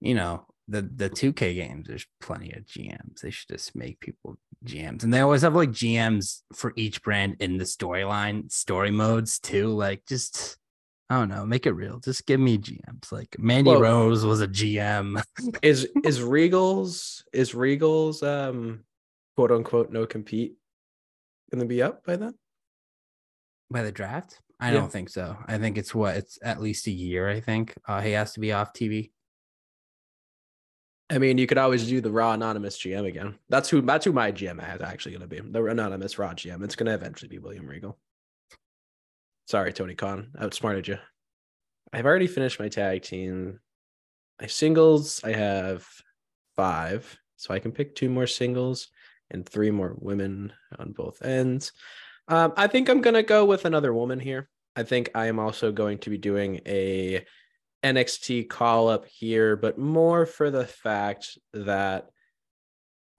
you 0.00 0.14
know, 0.14 0.46
the 0.68 0.82
the 0.82 1.10
2K 1.10 1.54
games, 1.54 1.88
there's 1.88 2.06
plenty 2.20 2.52
of 2.52 2.64
GMs. 2.66 3.20
They 3.20 3.30
should 3.30 3.48
just 3.48 3.74
make 3.74 3.98
people 3.98 4.38
GMs. 4.64 5.02
And 5.02 5.12
they 5.12 5.20
always 5.20 5.42
have 5.42 5.56
like 5.56 5.70
GMs 5.70 6.42
for 6.54 6.72
each 6.76 7.02
brand 7.02 7.36
in 7.40 7.56
the 7.56 7.64
storyline, 7.64 8.50
story 8.52 8.92
modes 8.92 9.40
too. 9.40 9.68
Like 9.68 10.06
just 10.06 10.56
I 11.10 11.18
don't 11.18 11.28
know, 11.28 11.44
make 11.44 11.66
it 11.66 11.72
real. 11.72 11.98
Just 11.98 12.24
give 12.24 12.38
me 12.38 12.56
GMs. 12.56 13.10
Like 13.10 13.36
Mandy 13.36 13.72
well, 13.72 13.80
Rose 13.80 14.24
was 14.24 14.40
a 14.40 14.46
GM. 14.48 15.20
is 15.62 15.88
is 16.04 16.22
Regal's 16.22 17.24
is 17.32 17.52
Regal's 17.52 18.22
um 18.22 18.84
quote 19.34 19.50
unquote 19.50 19.90
no 19.90 20.06
compete 20.06 20.54
going 21.50 21.60
to 21.60 21.66
be 21.66 21.82
up 21.82 22.04
by 22.04 22.14
then? 22.14 22.34
By 23.70 23.82
the 23.82 23.90
draft? 23.90 24.38
I 24.60 24.68
yeah. 24.68 24.74
don't 24.74 24.92
think 24.92 25.08
so. 25.08 25.36
I 25.46 25.58
think 25.58 25.78
it's 25.78 25.94
what 25.94 26.16
it's 26.16 26.38
at 26.42 26.60
least 26.60 26.86
a 26.86 26.92
year. 26.92 27.28
I 27.28 27.40
think 27.40 27.74
uh, 27.88 28.00
he 28.00 28.12
has 28.12 28.32
to 28.34 28.40
be 28.40 28.52
off 28.52 28.72
TV. 28.72 29.10
I 31.08 31.18
mean, 31.18 31.38
you 31.38 31.48
could 31.48 31.58
always 31.58 31.88
do 31.88 32.00
the 32.00 32.12
raw 32.12 32.34
anonymous 32.34 32.78
GM 32.78 33.04
again. 33.06 33.36
That's 33.48 33.68
who 33.68 33.80
that's 33.80 34.04
who 34.04 34.12
my 34.12 34.30
GM 34.30 34.58
is 34.74 34.80
actually 34.80 35.12
going 35.12 35.28
to 35.28 35.28
be. 35.28 35.40
The 35.40 35.64
anonymous 35.64 36.18
raw 36.18 36.34
GM. 36.34 36.62
It's 36.62 36.76
going 36.76 36.86
to 36.86 36.94
eventually 36.94 37.28
be 37.28 37.38
William 37.38 37.66
Regal. 37.66 37.98
Sorry, 39.50 39.72
Tony 39.72 39.96
Khan, 39.96 40.28
outsmarted 40.40 40.86
you. 40.86 40.98
I've 41.92 42.06
already 42.06 42.28
finished 42.28 42.60
my 42.60 42.68
tag 42.68 43.02
team. 43.02 43.58
My 44.40 44.46
singles, 44.46 45.24
I 45.24 45.32
have 45.32 45.84
five, 46.54 47.18
so 47.34 47.52
I 47.52 47.58
can 47.58 47.72
pick 47.72 47.96
two 47.96 48.08
more 48.08 48.28
singles 48.28 48.86
and 49.28 49.44
three 49.44 49.72
more 49.72 49.96
women 49.98 50.52
on 50.78 50.92
both 50.92 51.20
ends. 51.22 51.72
Um, 52.28 52.52
I 52.56 52.68
think 52.68 52.88
I'm 52.88 53.00
gonna 53.00 53.24
go 53.24 53.44
with 53.44 53.64
another 53.64 53.92
woman 53.92 54.20
here. 54.20 54.48
I 54.76 54.84
think 54.84 55.10
I 55.16 55.26
am 55.26 55.40
also 55.40 55.72
going 55.72 55.98
to 55.98 56.10
be 56.10 56.18
doing 56.18 56.60
a 56.64 57.26
NXT 57.82 58.48
call 58.48 58.88
up 58.88 59.04
here, 59.08 59.56
but 59.56 59.76
more 59.76 60.26
for 60.26 60.52
the 60.52 60.64
fact 60.64 61.36
that 61.54 62.06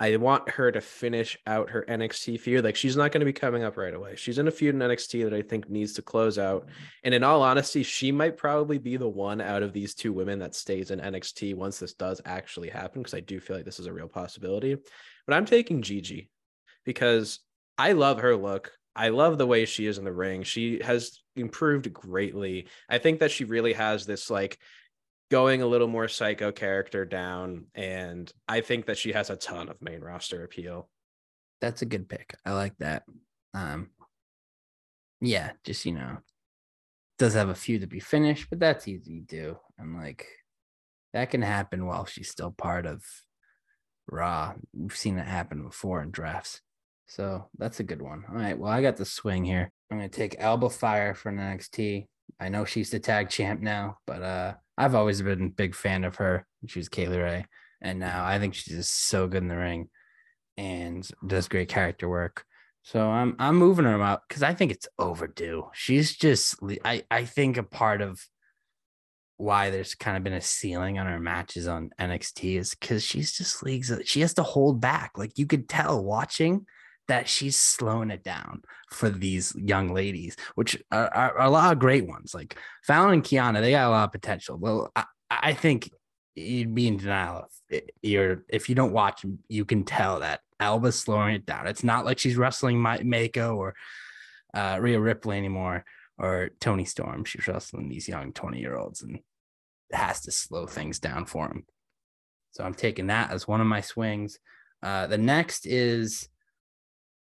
I 0.01 0.15
want 0.15 0.49
her 0.49 0.71
to 0.71 0.81
finish 0.81 1.37
out 1.45 1.69
her 1.69 1.85
NXT 1.87 2.39
feud. 2.39 2.63
Like 2.63 2.75
she's 2.75 2.97
not 2.97 3.11
going 3.11 3.19
to 3.19 3.25
be 3.25 3.31
coming 3.31 3.63
up 3.63 3.77
right 3.77 3.93
away. 3.93 4.15
She's 4.15 4.39
in 4.39 4.47
a 4.47 4.51
feud 4.51 4.73
in 4.73 4.81
NXT 4.81 5.25
that 5.25 5.33
I 5.33 5.43
think 5.43 5.69
needs 5.69 5.93
to 5.93 6.01
close 6.01 6.39
out. 6.39 6.63
Mm-hmm. 6.63 6.73
And 7.03 7.13
in 7.13 7.23
all 7.23 7.43
honesty, 7.43 7.83
she 7.83 8.11
might 8.11 8.35
probably 8.35 8.79
be 8.79 8.97
the 8.97 9.07
one 9.07 9.41
out 9.41 9.61
of 9.61 9.73
these 9.73 9.93
two 9.93 10.11
women 10.11 10.39
that 10.39 10.55
stays 10.55 10.89
in 10.89 10.99
NXT 10.99 11.53
once 11.53 11.77
this 11.77 11.93
does 11.93 12.19
actually 12.25 12.69
happen. 12.69 13.03
Because 13.03 13.13
I 13.13 13.19
do 13.19 13.39
feel 13.39 13.55
like 13.55 13.63
this 13.63 13.79
is 13.79 13.85
a 13.85 13.93
real 13.93 14.07
possibility. 14.07 14.75
But 15.27 15.35
I'm 15.35 15.45
taking 15.45 15.83
Gigi 15.83 16.31
because 16.83 17.37
I 17.77 17.91
love 17.91 18.21
her 18.21 18.35
look. 18.35 18.71
I 18.95 19.09
love 19.09 19.37
the 19.37 19.45
way 19.45 19.65
she 19.65 19.85
is 19.85 19.99
in 19.99 20.03
the 20.03 20.11
ring. 20.11 20.41
She 20.41 20.81
has 20.83 21.19
improved 21.35 21.93
greatly. 21.93 22.67
I 22.89 22.97
think 22.97 23.19
that 23.19 23.29
she 23.29 23.43
really 23.43 23.73
has 23.73 24.07
this 24.07 24.31
like 24.31 24.57
going 25.31 25.61
a 25.61 25.67
little 25.67 25.87
more 25.87 26.09
psycho 26.09 26.51
character 26.51 27.05
down. 27.05 27.65
And 27.73 28.31
I 28.47 28.61
think 28.61 28.85
that 28.85 28.97
she 28.97 29.13
has 29.13 29.29
a 29.29 29.37
ton 29.37 29.69
of 29.69 29.81
main 29.81 30.01
roster 30.01 30.43
appeal. 30.43 30.89
That's 31.61 31.81
a 31.81 31.85
good 31.85 32.09
pick. 32.09 32.35
I 32.45 32.51
like 32.51 32.77
that. 32.79 33.03
Um 33.53 33.89
yeah, 35.21 35.51
just 35.63 35.85
you 35.85 35.93
know, 35.93 36.17
does 37.17 37.33
have 37.35 37.49
a 37.49 37.55
few 37.55 37.79
to 37.79 37.87
be 37.87 37.99
finished, 37.99 38.47
but 38.49 38.59
that's 38.59 38.87
easy 38.87 39.21
to 39.21 39.25
do. 39.25 39.57
And 39.79 39.95
like 39.95 40.27
that 41.13 41.29
can 41.29 41.41
happen 41.41 41.85
while 41.85 42.05
she's 42.05 42.29
still 42.29 42.51
part 42.51 42.85
of 42.85 43.03
Raw. 44.07 44.53
We've 44.73 44.95
seen 44.95 45.17
it 45.17 45.27
happen 45.27 45.63
before 45.63 46.03
in 46.03 46.11
drafts. 46.11 46.59
So 47.07 47.47
that's 47.57 47.79
a 47.79 47.83
good 47.83 48.01
one. 48.01 48.25
All 48.29 48.35
right. 48.35 48.57
Well, 48.57 48.71
I 48.71 48.81
got 48.81 48.97
the 48.97 49.05
swing 49.05 49.45
here. 49.45 49.71
I'm 49.89 49.97
gonna 49.97 50.09
take 50.09 50.39
Alba 50.39 50.69
Fyre 50.69 51.13
for 51.13 51.31
NXT. 51.31 52.07
I 52.39 52.49
know 52.49 52.65
she's 52.65 52.89
the 52.89 52.99
tag 52.99 53.29
champ 53.29 53.61
now, 53.61 53.97
but 54.05 54.21
uh 54.21 54.53
I've 54.77 54.95
always 54.95 55.21
been 55.21 55.45
a 55.45 55.49
big 55.49 55.75
fan 55.75 56.03
of 56.03 56.15
her. 56.15 56.47
She 56.65 56.79
was 56.79 56.89
Kay 56.89 57.07
Ray. 57.07 57.45
And 57.81 57.99
now 57.99 58.25
I 58.25 58.39
think 58.39 58.53
she's 58.53 58.75
just 58.75 59.07
so 59.07 59.27
good 59.27 59.43
in 59.43 59.47
the 59.47 59.57
ring 59.57 59.89
and 60.57 61.07
does 61.25 61.47
great 61.47 61.69
character 61.69 62.07
work. 62.09 62.45
So 62.83 63.01
I'm 63.01 63.35
I'm 63.39 63.57
moving 63.57 63.85
her 63.85 64.01
out 64.01 64.21
because 64.27 64.43
I 64.43 64.53
think 64.53 64.71
it's 64.71 64.87
overdue. 64.97 65.69
She's 65.73 66.15
just 66.15 66.55
I 66.83 67.03
I 67.11 67.25
think 67.25 67.57
a 67.57 67.63
part 67.63 68.01
of 68.01 68.19
why 69.37 69.71
there's 69.71 69.95
kind 69.95 70.17
of 70.17 70.23
been 70.23 70.33
a 70.33 70.41
ceiling 70.41 70.99
on 70.99 71.07
her 71.07 71.19
matches 71.19 71.67
on 71.67 71.89
NXT 71.99 72.57
is 72.57 72.75
because 72.75 73.03
she's 73.03 73.33
just 73.33 73.63
leagues. 73.63 73.91
She 74.05 74.21
has 74.21 74.35
to 74.35 74.43
hold 74.43 74.79
back. 74.79 75.11
Like 75.17 75.37
you 75.37 75.47
could 75.47 75.67
tell 75.67 76.03
watching 76.03 76.65
that 77.07 77.27
she's 77.27 77.59
slowing 77.59 78.11
it 78.11 78.23
down 78.23 78.61
for 78.89 79.09
these 79.09 79.53
young 79.55 79.93
ladies, 79.93 80.35
which 80.55 80.81
are, 80.91 81.07
are, 81.13 81.37
are 81.37 81.45
a 81.47 81.49
lot 81.49 81.73
of 81.73 81.79
great 81.79 82.07
ones. 82.07 82.33
Like 82.33 82.57
Fallon 82.83 83.13
and 83.13 83.23
Kiana, 83.23 83.61
they 83.61 83.71
got 83.71 83.87
a 83.87 83.89
lot 83.89 84.05
of 84.05 84.11
potential. 84.11 84.57
Well, 84.57 84.91
I, 84.95 85.05
I 85.29 85.53
think 85.53 85.89
you'd 86.35 86.73
be 86.73 86.87
in 86.87 86.97
denial 86.97 87.47
if 87.69 87.83
you're 88.01 88.45
if 88.47 88.69
you 88.69 88.75
don't 88.75 88.93
watch 88.93 89.25
you 89.49 89.65
can 89.65 89.83
tell 89.83 90.21
that 90.21 90.39
Alba's 90.59 90.99
slowing 90.99 91.35
it 91.35 91.45
down. 91.45 91.67
It's 91.67 91.83
not 91.83 92.05
like 92.05 92.19
she's 92.19 92.37
wrestling 92.37 92.79
My- 92.79 92.99
Meiko 92.99 93.55
or 93.55 93.75
uh, 94.53 94.77
Rhea 94.79 94.99
Ripley 94.99 95.37
anymore 95.37 95.83
or 96.17 96.51
Toni 96.59 96.85
Storm. 96.85 97.25
She's 97.25 97.47
wrestling 97.47 97.89
these 97.89 98.07
young 98.07 98.31
20 98.31 98.59
year 98.59 98.75
olds 98.75 99.01
and 99.01 99.19
has 99.91 100.21
to 100.21 100.31
slow 100.31 100.67
things 100.67 100.99
down 100.99 101.25
for 101.25 101.47
him. 101.47 101.65
So 102.51 102.63
I'm 102.63 102.73
taking 102.73 103.07
that 103.07 103.31
as 103.31 103.47
one 103.47 103.61
of 103.61 103.67
my 103.67 103.81
swings. 103.81 104.39
Uh, 104.83 105.07
the 105.07 105.17
next 105.17 105.65
is 105.65 106.27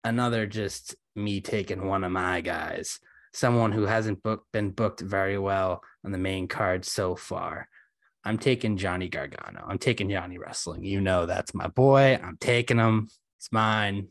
another 0.07 0.47
just 0.47 0.95
me 1.15 1.41
taking 1.41 1.85
one 1.87 2.03
of 2.03 2.11
my 2.11 2.41
guys, 2.41 2.99
someone 3.33 3.71
who 3.71 3.85
hasn't 3.85 4.19
been 4.53 4.71
booked 4.71 5.01
very 5.01 5.37
well 5.37 5.81
on 6.05 6.11
the 6.11 6.17
main 6.17 6.47
card 6.47 6.85
so 6.85 7.15
far. 7.15 7.67
I'm 8.23 8.37
taking 8.37 8.77
Johnny 8.77 9.07
Gargano. 9.07 9.65
I'm 9.67 9.77
taking 9.77 10.09
Johnny 10.09 10.37
Wrestling. 10.37 10.83
You 10.83 11.01
know 11.01 11.25
that's 11.25 11.53
my 11.53 11.67
boy. 11.67 12.19
I'm 12.21 12.37
taking 12.39 12.77
him. 12.77 13.07
It's 13.39 13.51
mine. 13.51 14.07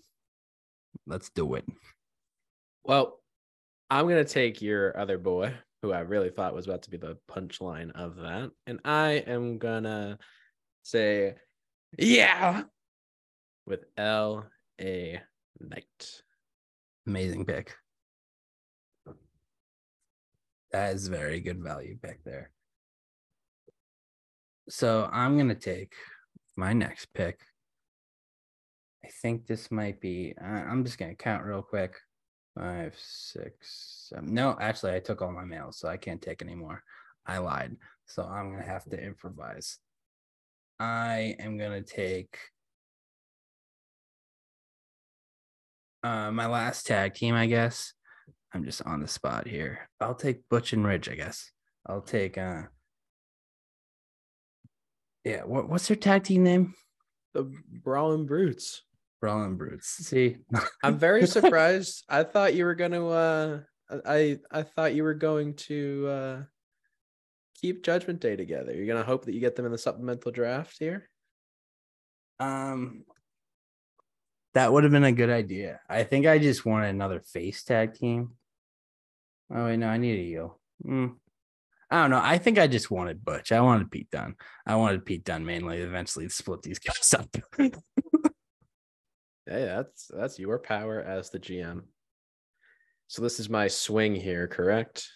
Let's 1.07 1.31
do 1.31 1.55
it. 1.55 1.65
Well, 2.85 3.21
I'm 3.91 4.09
gonna 4.09 4.25
take 4.25 4.63
your 4.63 4.99
other 4.99 5.19
boy, 5.19 5.55
who 5.83 5.93
I 5.93 6.01
really 6.01 6.31
thought 6.31 6.55
was 6.55 6.67
about 6.67 6.83
to 6.83 6.91
be 6.91 6.97
the 6.97 7.19
punchline 7.31 7.93
of 7.93 8.17
that, 8.17 8.51
and 8.67 8.81
I 8.85 9.25
am 9.27 9.59
gonna 9.59 10.19
say, 10.83 11.35
yeah, 11.99 12.63
with 13.67 13.85
L 13.97 14.47
A 14.81 15.21
Knight. 15.61 16.23
Amazing 17.07 17.45
pick. 17.45 17.75
That 20.73 20.95
is 20.95 21.09
very 21.09 21.40
good 21.40 21.62
value 21.62 21.97
pick 22.03 22.23
there. 22.25 22.51
So 24.69 25.09
I'm 25.12 25.38
gonna 25.38 25.55
take 25.55 25.95
my 26.57 26.73
next 26.73 27.07
pick. 27.14 27.40
I 29.05 29.09
think 29.23 29.47
this 29.47 29.71
might 29.71 30.01
be. 30.01 30.35
I'm 30.42 30.85
just 30.85 30.99
gonna 30.99 31.14
count 31.14 31.45
real 31.45 31.62
quick. 31.62 31.95
Five, 32.57 32.95
six, 32.99 34.09
seven. 34.09 34.35
No, 34.35 34.57
actually, 34.61 34.95
I 34.95 35.01
took 35.01 35.23
all 35.23 35.31
my 35.31 35.45
mails, 35.45 35.79
so 35.79 35.88
I 35.88 35.97
can't 35.97 36.21
take 36.21 36.42
anymore. 36.42 36.83
I 37.27 37.38
lied. 37.38 37.77
So 38.07 38.25
I'm 38.25 38.51
gonna 38.51 38.66
have 38.66 38.85
to 38.90 39.01
improvise. 39.03 39.79
I 40.81 41.37
am 41.38 41.57
gonna 41.57 41.83
take 41.83 42.38
uh, 46.03 46.31
my 46.31 46.47
last 46.47 46.87
tag 46.87 47.15
team, 47.15 47.35
I 47.35 47.47
guess. 47.47 47.93
I'm 48.53 48.65
just 48.65 48.83
on 48.83 49.01
the 49.01 49.09
spot 49.09 49.47
here. 49.47 49.91
I'll 50.01 50.15
take 50.15 50.49
Butch 50.49 50.73
and 50.73 50.87
Ridge, 50.87 51.09
I 51.09 51.15
guess. 51.15 51.51
I'll 51.87 52.01
take 52.01 52.39
uh 52.39 52.63
yeah, 55.25 55.43
what, 55.43 55.69
what's 55.69 55.89
their 55.89 55.97
tag 55.97 56.23
team 56.23 56.45
name? 56.45 56.75
The 57.35 57.53
Brawling 57.83 58.27
Brutes. 58.27 58.83
Brawling 59.21 59.57
Brutes. 59.57 59.89
See, 59.89 60.37
I'm 60.83 60.99
very 60.99 61.27
surprised. 61.27 62.05
I 62.09 62.23
thought 62.23 62.55
you 62.55 62.65
were 62.65 62.75
gonna 62.75 63.07
uh 63.09 63.61
I 64.07 64.39
I 64.51 64.63
thought 64.63 64.95
you 64.95 65.03
were 65.03 65.15
going 65.15 65.55
to 65.55 66.09
uh 66.09 66.43
keep 67.61 67.85
Judgment 67.85 68.21
Day 68.21 68.37
together. 68.37 68.73
You're 68.73 68.87
gonna 68.87 69.03
hope 69.03 69.25
that 69.27 69.35
you 69.35 69.41
get 69.41 69.57
them 69.57 69.67
in 69.67 69.73
the 69.73 69.79
supplemental 69.79 70.33
draft 70.33 70.77
here. 70.79 71.09
Um, 72.39 73.05
that 74.57 74.73
would 74.73 74.85
have 74.85 74.92
been 74.92 75.05
a 75.05 75.12
good 75.12 75.29
idea. 75.29 75.81
I 75.87 76.03
think 76.05 76.27
I 76.27 76.38
just 76.38 76.64
wanted 76.64 76.88
another 76.88 77.21
face 77.21 77.62
tag 77.62 77.92
team. 77.92 78.31
Oh 79.55 79.66
wait, 79.66 79.77
no, 79.77 79.87
I 79.87 79.99
need 79.99 80.19
a 80.19 80.25
heel. 80.25 80.61
Hmm. 80.83 81.07
I 81.90 82.01
don't 82.01 82.11
know. 82.11 82.21
I 82.23 82.38
think 82.38 82.59
I 82.59 82.66
just 82.66 82.90
wanted 82.90 83.23
Butch. 83.23 83.53
I 83.53 83.61
wanted 83.61 83.90
Pete 83.90 84.11
Dunne. 84.11 84.35
I 84.66 84.75
wanted 84.77 85.05
Pete 85.05 85.25
Dunne 85.25 85.45
mainly. 85.45 85.77
Eventually, 85.79 86.29
split 86.31 86.62
these 86.62 86.79
guys 86.81 87.14
up. 87.14 87.37
Hey, 89.49 89.64
that's 89.64 90.11
that's 90.12 90.38
your 90.40 90.59
power 90.59 91.01
as 91.01 91.31
the 91.31 91.38
GM. 91.38 91.83
So 93.07 93.23
this 93.23 93.38
is 93.38 93.49
my 93.49 93.69
swing 93.69 94.16
here, 94.16 94.49
correct? 94.49 95.09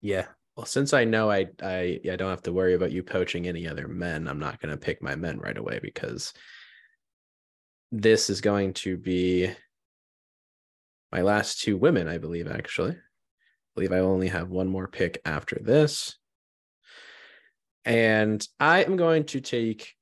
yeah, 0.00 0.28
Well, 0.56 0.64
since 0.64 0.94
I 0.94 1.04
know 1.04 1.30
I 1.30 1.48
I 1.62 2.00
I 2.10 2.16
don't 2.16 2.30
have 2.30 2.42
to 2.44 2.54
worry 2.54 2.72
about 2.72 2.92
you 2.92 3.02
poaching 3.02 3.46
any 3.46 3.68
other 3.68 3.86
men, 3.86 4.28
I'm 4.28 4.38
not 4.38 4.62
going 4.62 4.70
to 4.70 4.78
pick 4.80 5.02
my 5.02 5.14
men 5.14 5.38
right 5.40 5.58
away 5.58 5.78
because 5.82 6.32
this 7.92 8.30
is 8.30 8.40
going 8.40 8.74
to 8.74 8.96
be 8.96 9.50
my 11.12 11.22
last 11.22 11.60
two 11.60 11.76
women, 11.76 12.08
I 12.08 12.18
believe 12.18 12.48
actually. 12.48 12.92
I 12.92 12.96
believe 13.74 13.92
I 13.92 13.98
only 13.98 14.28
have 14.28 14.48
one 14.50 14.68
more 14.68 14.88
pick 14.88 15.20
after 15.24 15.58
this. 15.62 16.16
And 17.84 18.46
I 18.58 18.84
am 18.84 18.96
going 18.96 19.24
to 19.26 19.40
take 19.40 19.94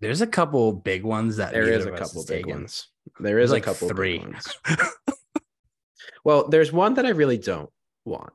there's 0.00 0.20
a 0.20 0.26
couple 0.26 0.72
big 0.72 1.04
ones 1.04 1.36
that 1.36 1.52
there 1.52 1.70
is 1.70 1.86
a 1.86 1.90
couple 1.92 2.24
big 2.24 2.44
taken. 2.44 2.50
ones. 2.60 2.88
There 3.18 3.38
is 3.38 3.50
There's 3.50 3.62
a 3.62 3.64
couple 3.64 3.88
three. 3.88 4.18
big 4.18 4.28
ones. 4.28 4.48
Well, 6.24 6.48
there's 6.48 6.72
one 6.72 6.94
that 6.94 7.06
I 7.06 7.10
really 7.10 7.38
don't 7.38 7.70
want. 8.04 8.32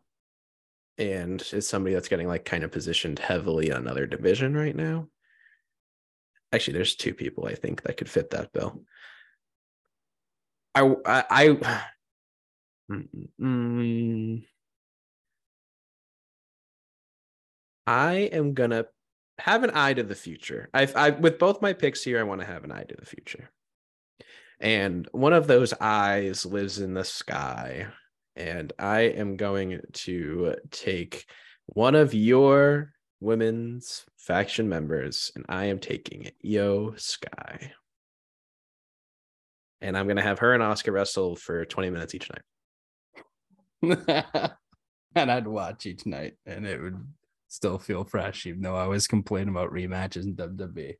And 0.97 1.41
it's 1.51 1.67
somebody 1.67 1.93
that's 1.93 2.07
getting 2.07 2.27
like 2.27 2.45
kind 2.45 2.63
of 2.63 2.71
positioned 2.71 3.19
heavily 3.19 3.69
in 3.69 3.75
another 3.75 4.05
division 4.07 4.55
right 4.55 4.75
now. 4.75 5.07
Actually, 6.55 6.75
there's 6.75 6.95
two 6.95 7.13
people 7.13 7.45
I 7.45 7.55
think 7.55 7.83
that 7.83 7.97
could 7.97 8.09
fit 8.09 8.29
that 8.29 8.53
bill. 8.53 8.81
I 10.73 10.95
I, 11.05 11.23
I 11.29 11.81
Mm, 13.41 14.45
I 17.87 18.13
am 18.31 18.53
gonna 18.53 18.85
have 19.39 19.63
an 19.63 19.71
eye 19.73 19.93
to 19.93 20.03
the 20.03 20.15
future. 20.15 20.69
I, 20.73 20.87
I 20.95 21.09
with 21.09 21.39
both 21.39 21.61
my 21.61 21.73
picks 21.73 22.03
here, 22.03 22.19
I 22.19 22.23
want 22.23 22.39
to 22.41 22.47
have 22.47 22.63
an 22.63 22.71
eye 22.71 22.83
to 22.83 22.95
the 22.95 23.05
future. 23.05 23.49
And 24.61 25.09
one 25.11 25.33
of 25.33 25.47
those 25.47 25.73
eyes 25.81 26.45
lives 26.45 26.79
in 26.79 26.93
the 26.93 27.03
sky. 27.03 27.87
And 28.37 28.71
I 28.79 29.01
am 29.01 29.35
going 29.35 29.81
to 29.91 30.55
take 30.71 31.25
one 31.65 31.95
of 31.95 32.13
your 32.13 32.94
women's 33.19 34.05
faction 34.17 34.69
members, 34.69 35.31
and 35.35 35.45
I 35.49 35.65
am 35.65 35.79
taking 35.79 36.29
Iyo 36.43 36.99
Sky. 36.99 37.71
And 39.81 39.97
I'm 39.97 40.05
going 40.05 40.17
to 40.17 40.23
have 40.23 40.39
her 40.39 40.53
and 40.53 40.63
Asuka 40.63 40.91
wrestle 40.91 41.35
for 41.35 41.65
20 41.65 41.89
minutes 41.89 42.15
each 42.15 42.29
night. 42.29 42.41
and 45.15 45.31
I'd 45.31 45.47
watch 45.47 45.85
each 45.85 46.05
night, 46.05 46.33
and 46.45 46.65
it 46.65 46.81
would 46.81 46.97
still 47.47 47.77
feel 47.77 48.03
fresh, 48.03 48.45
even 48.45 48.61
though 48.61 48.75
I 48.75 48.87
was 48.87 49.07
complaining 49.07 49.49
about 49.49 49.71
rematches 49.71 50.23
in 50.23 50.35
WWE. 50.35 50.95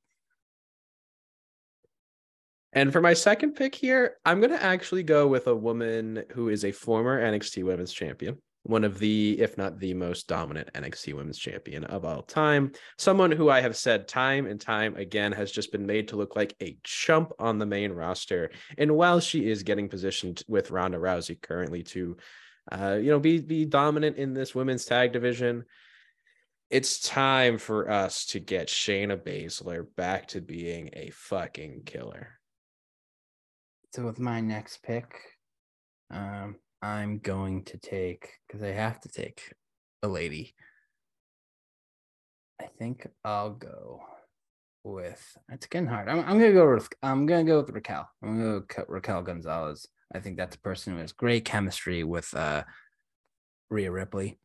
And 2.73 2.91
for 2.91 2.99
my 2.99 3.13
second 3.13 3.53
pick 3.53 3.73
here, 3.73 4.17
I'm 4.25 4.41
going 4.41 4.51
to 4.51 4.61
actually 4.61 5.03
go 5.03 5.27
with 5.27 5.47
a 5.47 5.55
woman 5.55 6.23
who 6.33 6.49
is 6.49 6.65
a 6.65 6.73
former 6.73 7.21
NXT 7.21 7.63
Women's 7.63 7.93
Champion, 7.93 8.37
one 8.65 8.83
of 8.83 8.97
the, 8.97 9.39
if 9.39 9.59
not 9.59 9.79
the 9.79 9.93
most 9.93 10.27
dominant 10.27 10.73
NXT 10.73 11.13
Women's 11.13 11.37
Champion 11.37 11.83
of 11.83 12.03
all 12.03 12.23
time. 12.23 12.71
Someone 12.97 13.31
who 13.31 13.47
I 13.47 13.61
have 13.61 13.77
said 13.77 14.07
time 14.07 14.47
and 14.47 14.59
time 14.59 14.95
again 14.95 15.31
has 15.33 15.51
just 15.51 15.71
been 15.71 15.85
made 15.85 16.07
to 16.07 16.15
look 16.15 16.35
like 16.35 16.55
a 16.59 16.75
chump 16.83 17.31
on 17.37 17.59
the 17.59 17.67
main 17.67 17.91
roster. 17.91 18.49
And 18.79 18.95
while 18.95 19.19
she 19.19 19.47
is 19.47 19.61
getting 19.61 19.87
positioned 19.87 20.41
with 20.47 20.71
Ronda 20.71 20.97
Rousey 20.97 21.39
currently 21.39 21.83
to, 21.83 22.17
uh, 22.71 22.97
you 22.99 23.11
know, 23.11 23.19
be 23.19 23.39
be 23.39 23.65
dominant 23.65 24.17
in 24.17 24.33
this 24.33 24.55
women's 24.55 24.85
tag 24.85 25.13
division, 25.13 25.65
it's 26.71 26.99
time 26.99 27.59
for 27.59 27.91
us 27.91 28.25
to 28.27 28.39
get 28.39 28.67
Shayna 28.67 29.17
Baszler 29.17 29.85
back 29.95 30.29
to 30.29 30.41
being 30.41 30.89
a 30.93 31.11
fucking 31.11 31.83
killer. 31.85 32.39
So 33.93 34.03
with 34.05 34.19
my 34.19 34.41
next 34.41 34.81
pick, 34.81 35.13
um, 36.09 36.55
I'm 36.85 37.17
going 37.17 37.63
to 37.63 37.79
take 37.79 38.29
because 38.45 38.61
I 38.61 38.67
have 38.67 39.01
to 39.01 39.09
take 39.09 39.53
a 40.03 40.07
lady. 40.07 40.53
I 42.61 42.67
think 42.77 43.07
I'll 43.23 43.53
go 43.53 44.01
with 44.83 45.35
it's 45.51 45.65
getting 45.65 45.87
hard. 45.87 46.07
I'm, 46.07 46.19
I'm 46.19 46.37
gonna 46.39 46.53
go 46.53 46.71
with 46.71 46.87
I'm 47.01 47.25
gonna 47.25 47.43
go 47.43 47.61
with 47.61 47.71
Raquel. 47.71 48.07
I'm 48.21 48.37
gonna 48.37 48.59
go 48.59 48.65
with 48.77 48.85
Raquel 48.87 49.23
Gonzalez. 49.23 49.87
I 50.13 50.19
think 50.19 50.37
that's 50.37 50.57
a 50.57 50.59
person 50.59 50.93
who 50.93 50.99
has 50.99 51.11
great 51.11 51.43
chemistry 51.43 52.03
with 52.03 52.31
uh 52.35 52.63
Rhea 53.71 53.91
Ripley. 53.91 54.37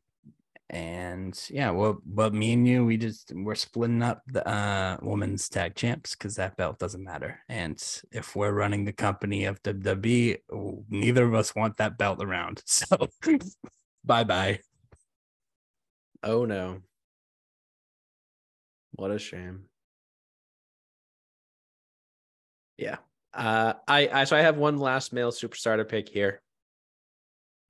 And 0.72 1.36
yeah, 1.50 1.70
well, 1.70 2.00
but 2.06 2.32
me 2.32 2.52
and 2.52 2.66
you, 2.66 2.84
we 2.86 2.96
just 2.96 3.32
we're 3.34 3.56
splitting 3.56 4.02
up 4.04 4.22
the 4.28 4.46
uh 4.48 4.98
women's 5.02 5.48
tag 5.48 5.74
champs 5.74 6.14
because 6.14 6.36
that 6.36 6.56
belt 6.56 6.78
doesn't 6.78 7.02
matter. 7.02 7.40
And 7.48 7.82
if 8.12 8.36
we're 8.36 8.52
running 8.52 8.84
the 8.84 8.92
company 8.92 9.46
of 9.46 9.60
WWE, 9.64 10.38
neither 10.88 11.24
of 11.24 11.34
us 11.34 11.56
want 11.56 11.76
that 11.78 11.98
belt 11.98 12.22
around. 12.22 12.62
So 12.66 13.08
bye 14.04 14.24
bye. 14.24 14.60
Oh 16.22 16.46
no. 16.46 16.82
What 18.92 19.10
a 19.10 19.18
shame. 19.18 19.68
Yeah. 22.76 22.96
Uh 23.32 23.74
I, 23.86 24.08
I 24.08 24.24
so 24.24 24.36
I 24.36 24.40
have 24.40 24.56
one 24.56 24.78
last 24.78 25.12
male 25.12 25.30
superstar 25.30 25.76
to 25.76 25.84
pick 25.84 26.08
here. 26.08 26.42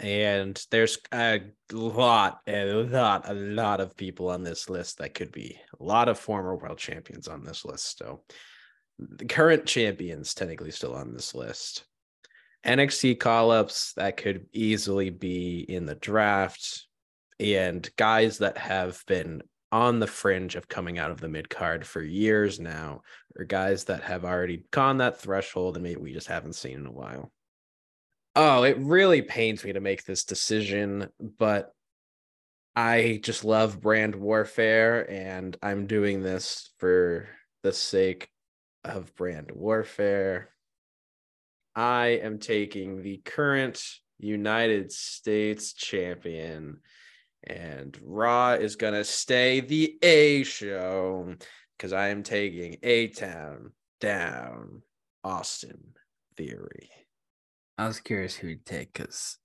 And 0.01 0.61
there's 0.71 0.99
a 1.13 1.43
lot, 1.71 2.41
a 2.47 2.73
lot, 2.73 3.29
a 3.29 3.35
lot 3.35 3.81
of 3.81 3.97
people 3.97 4.31
on 4.31 4.43
this 4.43 4.71
list 4.71 4.99
that 4.99 5.15
could 5.15 5.31
be 5.31 5.59
a 5.79 5.85
lot 5.85 6.09
of 6.09 6.19
former 6.19 6.57
world 6.57 6.79
champions 6.79 7.29
on 7.29 7.45
this 7.45 7.67
list. 7.67 7.99
So 7.99 8.23
the 8.99 9.27
current 9.27 9.67
champions 9.67 10.33
technically 10.33 10.71
still 10.71 10.95
on 10.95 11.13
this 11.13 11.35
list. 11.35 11.85
NXT 12.65 13.21
call 13.21 13.51
ups 13.51 13.93
that 13.95 14.17
could 14.17 14.47
easily 14.53 15.11
be 15.11 15.61
in 15.69 15.85
the 15.87 15.95
draft 15.95 16.87
and 17.39 17.89
guys 17.97 18.39
that 18.39 18.59
have 18.59 19.03
been 19.07 19.43
on 19.73 20.01
the 20.01 20.07
fringe 20.07 20.57
of 20.57 20.69
coming 20.69 20.99
out 20.99 21.11
of 21.11 21.21
the 21.21 21.29
mid 21.29 21.49
card 21.49 21.87
for 21.87 22.03
years 22.03 22.59
now, 22.59 23.03
or 23.37 23.45
guys 23.45 23.85
that 23.85 24.03
have 24.03 24.25
already 24.25 24.65
gone 24.71 24.99
that 24.99 25.21
threshold 25.21 25.77
and 25.77 25.83
maybe 25.83 26.01
we 26.01 26.13
just 26.13 26.27
haven't 26.27 26.55
seen 26.55 26.79
in 26.79 26.87
a 26.87 26.93
while. 26.93 27.31
Oh, 28.37 28.63
it 28.63 28.79
really 28.79 29.23
pains 29.23 29.65
me 29.65 29.73
to 29.73 29.81
make 29.81 30.05
this 30.05 30.25
decision, 30.25 31.09
but 31.39 31.75
I 32.77 33.21
just 33.23 33.45
love 33.45 33.81
brand 33.81 34.15
warfare 34.15 35.11
and 35.11 35.57
I'm 35.63 35.87
doing 35.87 36.23
this 36.23 36.71
for 36.79 37.29
the 37.63 37.73
sake 37.73 38.31
of 38.85 39.15
brand 39.17 39.51
warfare. 39.53 40.51
I 41.75 42.21
am 42.23 42.39
taking 42.39 43.03
the 43.03 43.19
current 43.19 43.83
United 44.19 44.93
States 44.93 45.73
champion 45.73 46.81
and 47.45 47.99
Raw 48.03 48.53
is 48.53 48.77
going 48.77 48.95
to 48.95 49.05
stay 49.05 49.61
the 49.61 49.99
A 50.03 50.45
show 50.45 51.35
because 51.77 51.93
I 51.93 52.09
am 52.09 52.23
taking 52.23 52.77
A 52.83 53.09
Town 53.09 53.73
down 54.01 54.83
Austin 55.25 55.95
Theory. 56.37 56.91
I 57.81 57.87
was 57.87 57.99
curious 57.99 58.37
who 58.37 58.49
would 58.49 58.67
take 58.67 58.93
because 58.93 59.39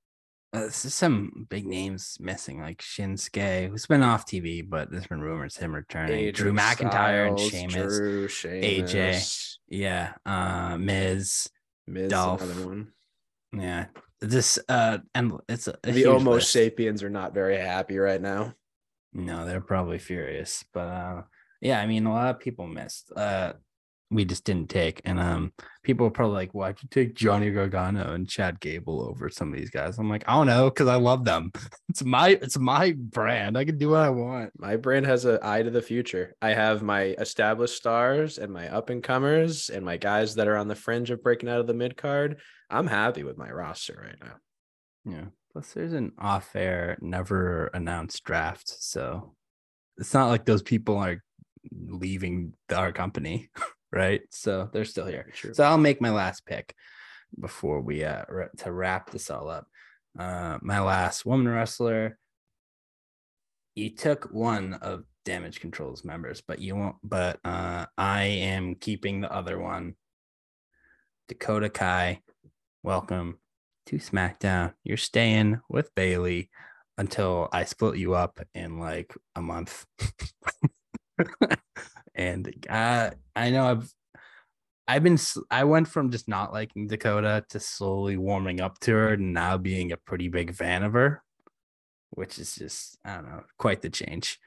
uh, 0.51 0.59
there's 0.59 0.93
some 0.93 1.47
big 1.49 1.65
names 1.65 2.17
missing, 2.19 2.59
like 2.59 2.79
Shinsuke, 2.79 3.69
who's 3.69 3.85
been 3.85 4.03
off 4.03 4.25
TV, 4.25 4.67
but 4.67 4.91
there's 4.91 5.07
been 5.07 5.21
rumors 5.21 5.55
him 5.55 5.73
returning. 5.73 6.33
Drew 6.33 6.51
McIntyre 6.51 7.29
and 7.29 7.39
Sheamus, 7.39 7.97
Drew, 7.97 8.27
AJ, 8.27 9.55
yeah, 9.69 10.15
uh, 10.25 10.77
Miz, 10.77 11.49
Miz, 11.87 12.09
Dolph. 12.09 12.41
another 12.41 12.67
one. 12.67 12.91
Yeah, 13.53 13.85
this 14.19 14.59
uh, 14.67 14.97
and 15.13 15.39
it's 15.47 15.69
a, 15.69 15.77
a 15.85 15.91
the 15.93 16.03
Homo 16.03 16.33
list. 16.33 16.51
sapiens 16.51 17.03
are 17.03 17.09
not 17.09 17.33
very 17.33 17.55
happy 17.55 17.97
right 17.97 18.21
now. 18.21 18.53
No, 19.13 19.45
they're 19.45 19.61
probably 19.61 19.97
furious, 19.97 20.65
but 20.73 20.87
uh, 20.89 21.21
yeah, 21.61 21.79
I 21.79 21.87
mean, 21.87 22.05
a 22.05 22.11
lot 22.11 22.35
of 22.35 22.41
people 22.41 22.67
missed. 22.67 23.13
Uh, 23.15 23.53
we 24.11 24.23
just 24.23 24.43
didn't 24.43 24.69
take. 24.69 25.01
And 25.03 25.19
um, 25.19 25.51
people 25.83 26.05
are 26.05 26.11
probably 26.11 26.35
like, 26.35 26.51
why'd 26.53 26.77
you 26.81 26.87
take 26.89 27.15
Johnny 27.15 27.49
Gargano 27.51 28.13
and 28.13 28.27
Chad 28.27 28.59
Gable 28.59 29.01
over 29.01 29.29
some 29.29 29.51
of 29.51 29.57
these 29.57 29.69
guys? 29.69 29.97
I'm 29.97 30.09
like, 30.09 30.23
I 30.27 30.33
don't 30.33 30.47
know, 30.47 30.69
because 30.69 30.87
I 30.87 30.95
love 30.95 31.25
them. 31.25 31.51
It's 31.87 32.03
my 32.03 32.29
it's 32.41 32.57
my 32.57 32.91
brand. 32.91 33.57
I 33.57 33.63
can 33.63 33.77
do 33.77 33.91
what 33.91 34.01
I 34.01 34.09
want. 34.09 34.51
My 34.59 34.75
brand 34.75 35.05
has 35.05 35.23
an 35.23 35.39
eye 35.41 35.63
to 35.63 35.69
the 35.69 35.81
future. 35.81 36.35
I 36.41 36.49
have 36.49 36.83
my 36.83 37.15
established 37.19 37.77
stars 37.77 38.37
and 38.37 38.51
my 38.51 38.67
up 38.67 38.89
and 38.89 39.01
comers 39.01 39.69
and 39.69 39.85
my 39.85 39.95
guys 39.95 40.35
that 40.35 40.49
are 40.49 40.57
on 40.57 40.67
the 40.67 40.75
fringe 40.75 41.09
of 41.09 41.23
breaking 41.23 41.47
out 41.47 41.61
of 41.61 41.67
the 41.67 41.73
mid 41.73 41.95
card. 41.95 42.41
I'm 42.69 42.87
happy 42.87 43.23
with 43.23 43.37
my 43.37 43.49
roster 43.49 43.97
right 44.03 44.17
now. 44.21 44.35
Yeah. 45.09 45.25
Plus, 45.53 45.71
there's 45.71 45.93
an 45.93 46.11
off 46.19 46.53
air, 46.53 46.97
never 46.99 47.67
announced 47.67 48.25
draft. 48.25 48.67
So 48.67 49.35
it's 49.97 50.13
not 50.13 50.27
like 50.27 50.43
those 50.43 50.63
people 50.63 50.97
are 50.97 51.23
leaving 51.71 52.53
our 52.75 52.91
company. 52.91 53.49
right? 53.95 54.21
So 54.29 54.69
they're 54.71 54.86
still 54.86 55.08
here. 55.08 55.31
So 55.53 55.63
I'll 55.63 55.77
make 55.77 56.01
my 56.01 56.12
last 56.12 56.45
pick 56.45 56.75
before 57.39 57.81
we 57.81 58.03
uh 58.03 58.25
to 58.58 58.71
wrap 58.71 59.10
this 59.10 59.31
all 59.31 59.49
up. 59.49 59.67
Uh 60.19 60.60
my 60.62 60.81
last 60.81 61.25
woman 61.25 61.47
wrestler. 61.47 62.19
You 63.73 63.89
took 63.95 64.25
one 64.25 64.73
of 64.75 65.03
damage 65.23 65.60
controls 65.60 66.03
members, 66.03 66.41
but 66.45 66.60
you 66.60 66.75
won't 66.75 66.97
but 67.03 67.39
uh 67.45 67.86
I 67.97 68.23
am 68.23 68.75
keeping 68.75 69.21
the 69.21 69.31
other 69.31 69.58
one. 69.58 69.95
Dakota 71.29 71.69
Kai, 71.69 72.21
welcome 72.84 73.39
to 73.88 73.95
SmackDown. 73.95 74.73
You're 74.84 74.97
staying 74.97 75.62
with 75.69 75.95
Bayley 75.95 76.49
until 76.97 77.49
I 77.51 77.63
split 77.63 77.97
you 77.97 78.13
up 78.13 78.39
in 78.53 78.77
like 78.77 79.13
a 79.36 79.41
month. 79.41 79.86
and 82.15 82.65
uh, 82.69 83.12
I 83.36 83.49
know 83.51 83.65
I've 83.65 83.93
I've 84.88 85.04
been 85.04 85.17
I 85.49 85.63
went 85.63 85.88
from 85.88 86.12
just 86.12 86.28
not 86.28 86.54
liking 86.54 86.88
Dakota 86.88 87.43
to 87.49 87.60
slowly 87.60 88.17
warming 88.17 88.62
up 88.62 88.80
to 88.82 88.91
her 88.91 89.13
and 89.13 89.34
now 89.34 89.58
being 89.58 89.91
a 89.91 89.97
pretty 89.97 90.30
big 90.30 90.54
fan 90.54 90.84
of 90.84 90.93
her, 90.93 91.23
which 92.12 92.39
is 92.39 92.56
just 92.56 92.97
I 93.04 93.15
don't 93.15 93.30
know 93.30 93.43
quite 93.58 93.82
the 93.82 93.89
change. 93.89 94.39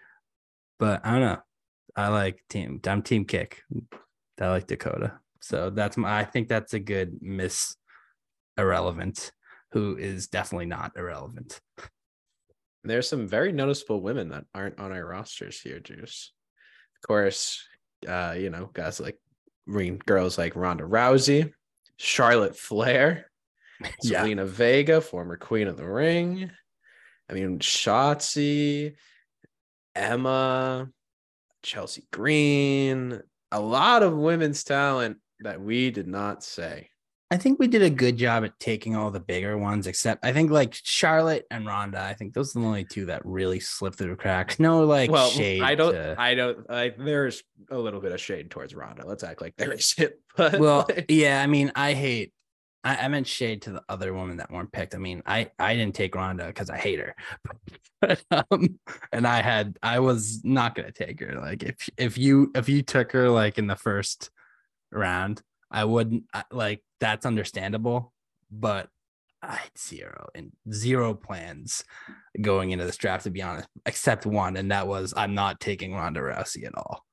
But 0.79 1.05
I 1.05 1.13
don't 1.13 1.21
know. 1.21 1.43
I 1.97 2.09
like 2.09 2.43
team. 2.49 2.81
I'm 2.87 3.03
team 3.03 3.25
kick. 3.25 3.63
I 4.41 4.49
like 4.49 4.69
Dakota. 4.69 5.19
So 5.41 5.71
that's 5.71 5.97
my. 5.97 6.21
I 6.21 6.25
think 6.25 6.49
that's 6.49 6.75
a 6.75 6.79
good 6.79 7.19
miss 7.21 7.75
irrelevant 8.57 9.33
who 9.73 9.97
is 9.97 10.29
definitely 10.29 10.67
not 10.67 10.93
irrelevant. 10.97 11.61
There's 12.85 13.09
some 13.09 13.27
very 13.27 13.53
noticeable 13.53 14.01
women 14.01 14.29
that 14.31 14.45
aren't 14.55 14.79
on 14.79 14.93
our 14.93 15.05
rosters 15.05 15.61
here, 15.61 15.81
Juice. 15.81 16.33
Of 17.03 17.07
course, 17.07 17.67
uh, 18.07 18.35
you 18.37 18.51
know, 18.51 18.71
guys 18.73 19.01
like 19.01 19.19
ring 19.67 20.01
girls 20.05 20.39
like 20.39 20.57
Ronda 20.57 20.85
Rousey, 20.85 21.53
Charlotte 21.97 22.57
Flair, 22.57 23.31
yeah. 24.03 24.25
Zelina 24.25 24.47
Vega, 24.47 25.01
former 25.01 25.37
queen 25.37 25.69
of 25.69 25.77
the 25.77 25.87
ring. 25.87 26.51
I 27.31 27.35
mean, 27.35 27.59
Shotzi, 27.59 28.95
Emma, 29.95 30.89
Chelsea 31.63 32.07
Green, 32.11 33.21
a 33.53 33.61
lot 33.61 34.03
of 34.03 34.17
women's 34.17 34.65
talent 34.65 35.19
that 35.41 35.61
we 35.61 35.91
did 35.91 36.07
not 36.07 36.43
say. 36.43 36.89
I 37.31 37.37
think 37.37 37.59
we 37.59 37.67
did 37.67 37.83
a 37.83 37.91
good 37.91 38.17
job 38.17 38.45
at 38.45 38.59
taking 38.59 38.97
all 38.97 39.11
the 39.11 39.21
bigger 39.21 39.59
ones, 39.59 39.87
except 39.87 40.25
I 40.25 40.33
think 40.33 40.51
like 40.51 40.73
Charlotte 40.73 41.47
and 41.51 41.67
Ronda. 41.67 42.01
I 42.01 42.15
think 42.15 42.33
those 42.33 42.57
are 42.57 42.61
the 42.61 42.67
only 42.67 42.85
two 42.85 43.07
that 43.07 43.21
really 43.25 43.61
slipped 43.61 43.99
through 43.99 44.11
the 44.11 44.17
cracks. 44.17 44.59
No, 44.59 44.85
like 44.85 45.11
well, 45.11 45.29
shade. 45.29 45.61
I 45.61 45.75
don't. 45.75 45.93
To... 45.93 46.17
I 46.19 46.35
don't. 46.35 46.69
Like 46.71 46.97
there's 46.97 47.43
a 47.71 47.77
little 47.77 48.01
bit 48.01 48.13
of 48.13 48.21
shade 48.21 48.51
towards 48.51 48.75
Ronda. 48.75 49.07
Let's 49.07 49.25
act 49.25 49.43
like 49.43 49.57
there 49.57 49.73
is 49.73 49.95
it. 49.99 50.21
But 50.37 50.61
well, 50.61 50.87
like... 50.89 51.07
yeah. 51.09 51.43
I 51.43 51.47
mean, 51.49 51.73
I 51.75 51.93
hate. 51.95 52.33
I, 52.85 52.97
I, 52.97 53.09
meant 53.09 53.27
shade 53.27 53.63
to 53.63 53.73
the 53.73 53.83
other 53.89 54.15
women 54.15 54.37
that 54.37 54.53
weren't 54.53 54.71
picked. 54.71 54.95
I 54.95 54.99
mean, 54.99 55.21
I 55.27 55.51
I 55.59 55.75
didn't 55.75 55.97
take 55.97 56.15
Ronda 56.15 56.47
because 56.47 56.71
I 56.71 56.79
hate 56.79 57.01
her, 57.01 57.17
but, 58.01 58.23
um, 58.31 58.79
and 59.13 59.27
I 59.27 59.43
had 59.43 59.77
I 59.83 59.99
was 59.99 60.41
not 60.45 60.77
gonna 60.77 60.93
take 60.93 61.19
her. 61.21 61.39
Like 61.41 61.65
if 61.65 61.91
if 61.99 62.17
you 62.17 62.53
if 62.55 62.69
you 62.69 62.83
took 62.83 63.13
her 63.13 63.29
like 63.29 63.59
in 63.59 63.67
the 63.67 63.77
first 63.77 64.31
round, 64.93 65.43
I 65.71 65.85
wouldn't 65.85 66.25
like 66.51 66.83
that's 67.01 67.27
understandable, 67.27 68.13
but 68.51 68.89
I 69.43 69.57
had 69.57 69.79
zero 69.79 70.29
and 70.35 70.53
zero 70.73 71.15
plans 71.15 71.85
going 72.41 72.71
into 72.71 72.85
this 72.85 72.97
draft 72.97 73.25
to 73.25 73.31
be 73.31 73.43
honest, 73.43 73.69
except 73.87 74.27
one, 74.27 74.57
and 74.57 74.71
that 74.71 74.87
was 74.89 75.15
I'm 75.17 75.35
not 75.35 75.61
taking 75.61 75.95
Ronda 75.95 76.21
Rousey 76.21 76.67
at 76.67 76.77
all. 76.77 77.05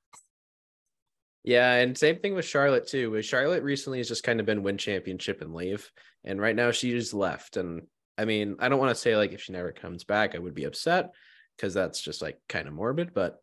Yeah, 1.44 1.74
and 1.74 1.96
same 1.96 2.18
thing 2.18 2.34
with 2.34 2.44
Charlotte 2.44 2.88
too. 2.88 3.10
With 3.12 3.24
Charlotte 3.24 3.62
recently 3.62 3.98
has 3.98 4.08
just 4.08 4.24
kind 4.24 4.40
of 4.40 4.46
been 4.46 4.64
win 4.64 4.78
championship 4.78 5.42
and 5.42 5.54
leave, 5.54 5.90
and 6.24 6.40
right 6.40 6.56
now 6.56 6.72
she 6.72 6.90
just 6.90 7.14
left. 7.14 7.56
And 7.56 7.82
I 8.18 8.24
mean, 8.24 8.56
I 8.58 8.68
don't 8.68 8.80
want 8.80 8.90
to 8.90 9.00
say 9.00 9.16
like 9.16 9.32
if 9.32 9.42
she 9.42 9.52
never 9.52 9.70
comes 9.70 10.02
back, 10.02 10.34
I 10.34 10.38
would 10.38 10.54
be 10.54 10.64
upset 10.64 11.12
because 11.56 11.72
that's 11.72 12.00
just 12.00 12.20
like 12.22 12.38
kind 12.48 12.66
of 12.66 12.74
morbid, 12.74 13.14
but 13.14 13.40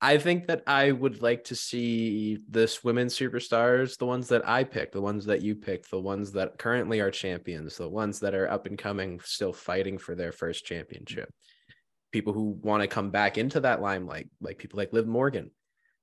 I 0.00 0.18
think 0.18 0.46
that 0.48 0.62
I 0.66 0.92
would 0.92 1.22
like 1.22 1.44
to 1.44 1.56
see 1.56 2.38
this 2.48 2.84
women's 2.84 3.16
superstars, 3.16 3.96
the 3.96 4.06
ones 4.06 4.28
that 4.28 4.46
I 4.46 4.64
picked, 4.64 4.92
the 4.92 5.00
ones 5.00 5.24
that 5.26 5.40
you 5.42 5.54
picked, 5.54 5.90
the 5.90 6.00
ones 6.00 6.32
that 6.32 6.58
currently 6.58 7.00
are 7.00 7.10
champions, 7.10 7.78
the 7.78 7.88
ones 7.88 8.20
that 8.20 8.34
are 8.34 8.50
up 8.50 8.66
and 8.66 8.76
coming, 8.76 9.20
still 9.24 9.52
fighting 9.52 9.96
for 9.96 10.14
their 10.14 10.32
first 10.32 10.66
championship. 10.66 11.30
People 12.12 12.32
who 12.32 12.58
want 12.62 12.82
to 12.82 12.86
come 12.86 13.10
back 13.10 13.38
into 13.38 13.60
that 13.60 13.80
limelight, 13.80 14.28
like 14.40 14.50
like 14.50 14.58
people 14.58 14.76
like 14.76 14.92
Liv 14.92 15.06
Morgan. 15.06 15.50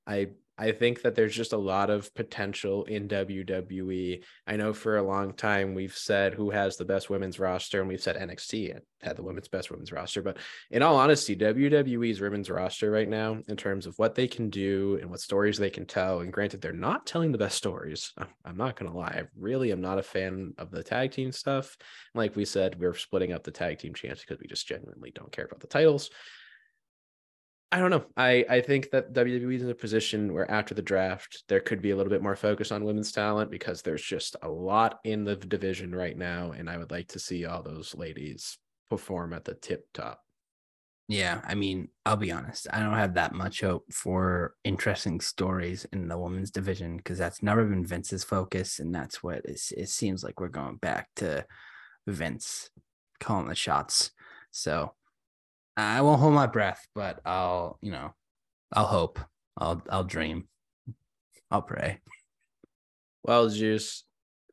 I 0.06 0.30
I 0.62 0.70
think 0.70 1.02
that 1.02 1.16
there's 1.16 1.34
just 1.34 1.52
a 1.52 1.58
lot 1.58 1.90
of 1.90 2.14
potential 2.14 2.84
in 2.84 3.08
WWE. 3.08 4.22
I 4.46 4.54
know 4.54 4.72
for 4.72 4.96
a 4.96 5.02
long 5.02 5.32
time 5.32 5.74
we've 5.74 5.96
said 5.96 6.34
who 6.34 6.50
has 6.50 6.76
the 6.76 6.84
best 6.84 7.10
women's 7.10 7.40
roster, 7.40 7.80
and 7.80 7.88
we've 7.88 8.00
said 8.00 8.16
NXT 8.16 8.78
had 9.02 9.16
the 9.16 9.24
women's 9.24 9.48
best 9.48 9.72
women's 9.72 9.90
roster. 9.90 10.22
But 10.22 10.36
in 10.70 10.80
all 10.80 10.94
honesty, 10.94 11.34
WWE's 11.34 12.20
women's 12.20 12.48
roster 12.48 12.92
right 12.92 13.08
now, 13.08 13.38
in 13.48 13.56
terms 13.56 13.86
of 13.86 13.98
what 13.98 14.14
they 14.14 14.28
can 14.28 14.50
do 14.50 15.00
and 15.02 15.10
what 15.10 15.18
stories 15.18 15.58
they 15.58 15.68
can 15.68 15.84
tell, 15.84 16.20
and 16.20 16.32
granted, 16.32 16.60
they're 16.60 16.72
not 16.72 17.06
telling 17.06 17.32
the 17.32 17.38
best 17.38 17.56
stories. 17.56 18.12
I'm 18.44 18.56
not 18.56 18.76
going 18.76 18.88
to 18.88 18.96
lie. 18.96 19.20
I 19.20 19.22
really 19.36 19.72
am 19.72 19.80
not 19.80 19.98
a 19.98 20.02
fan 20.04 20.54
of 20.58 20.70
the 20.70 20.84
tag 20.84 21.10
team 21.10 21.32
stuff. 21.32 21.76
Like 22.14 22.36
we 22.36 22.44
said, 22.44 22.78
we're 22.78 22.94
splitting 22.94 23.32
up 23.32 23.42
the 23.42 23.50
tag 23.50 23.80
team 23.80 23.94
champs 23.94 24.20
because 24.20 24.38
we 24.38 24.46
just 24.46 24.68
genuinely 24.68 25.10
don't 25.12 25.32
care 25.32 25.46
about 25.46 25.58
the 25.58 25.66
titles. 25.66 26.08
I 27.72 27.78
don't 27.78 27.90
know. 27.90 28.04
I, 28.18 28.44
I 28.50 28.60
think 28.60 28.90
that 28.90 29.14
WWE 29.14 29.56
is 29.56 29.62
in 29.62 29.70
a 29.70 29.74
position 29.74 30.34
where 30.34 30.48
after 30.50 30.74
the 30.74 30.82
draft, 30.82 31.44
there 31.48 31.58
could 31.58 31.80
be 31.80 31.90
a 31.90 31.96
little 31.96 32.10
bit 32.10 32.22
more 32.22 32.36
focus 32.36 32.70
on 32.70 32.84
women's 32.84 33.12
talent 33.12 33.50
because 33.50 33.80
there's 33.80 34.02
just 34.02 34.36
a 34.42 34.48
lot 34.48 35.00
in 35.04 35.24
the 35.24 35.36
division 35.36 35.94
right 35.94 36.16
now. 36.16 36.52
And 36.52 36.68
I 36.68 36.76
would 36.76 36.90
like 36.90 37.08
to 37.08 37.18
see 37.18 37.46
all 37.46 37.62
those 37.62 37.94
ladies 37.94 38.58
perform 38.90 39.32
at 39.32 39.46
the 39.46 39.54
tip 39.54 39.86
top. 39.94 40.20
Yeah. 41.08 41.40
I 41.44 41.54
mean, 41.54 41.88
I'll 42.04 42.16
be 42.16 42.30
honest. 42.30 42.66
I 42.70 42.80
don't 42.80 42.92
have 42.92 43.14
that 43.14 43.34
much 43.34 43.62
hope 43.62 43.90
for 43.90 44.54
interesting 44.64 45.20
stories 45.20 45.86
in 45.94 46.08
the 46.08 46.18
women's 46.18 46.50
division 46.50 46.98
because 46.98 47.16
that's 47.16 47.42
never 47.42 47.64
been 47.64 47.86
Vince's 47.86 48.22
focus. 48.22 48.80
And 48.80 48.94
that's 48.94 49.22
what 49.22 49.46
it 49.46 49.88
seems 49.88 50.22
like 50.22 50.40
we're 50.40 50.48
going 50.48 50.76
back 50.76 51.08
to 51.16 51.46
Vince 52.06 52.68
calling 53.18 53.48
the 53.48 53.54
shots. 53.54 54.10
So 54.50 54.92
I 55.76 56.02
won't 56.02 56.20
hold 56.20 56.34
my 56.34 56.46
breath, 56.46 56.86
but 56.94 57.20
I'll, 57.24 57.78
you 57.80 57.92
know, 57.92 58.14
I'll 58.72 58.86
hope. 58.86 59.18
I'll 59.56 59.82
I'll 59.88 60.04
dream. 60.04 60.48
I'll 61.50 61.62
pray. 61.62 62.00
Well, 63.24 63.48
Juice, 63.48 64.04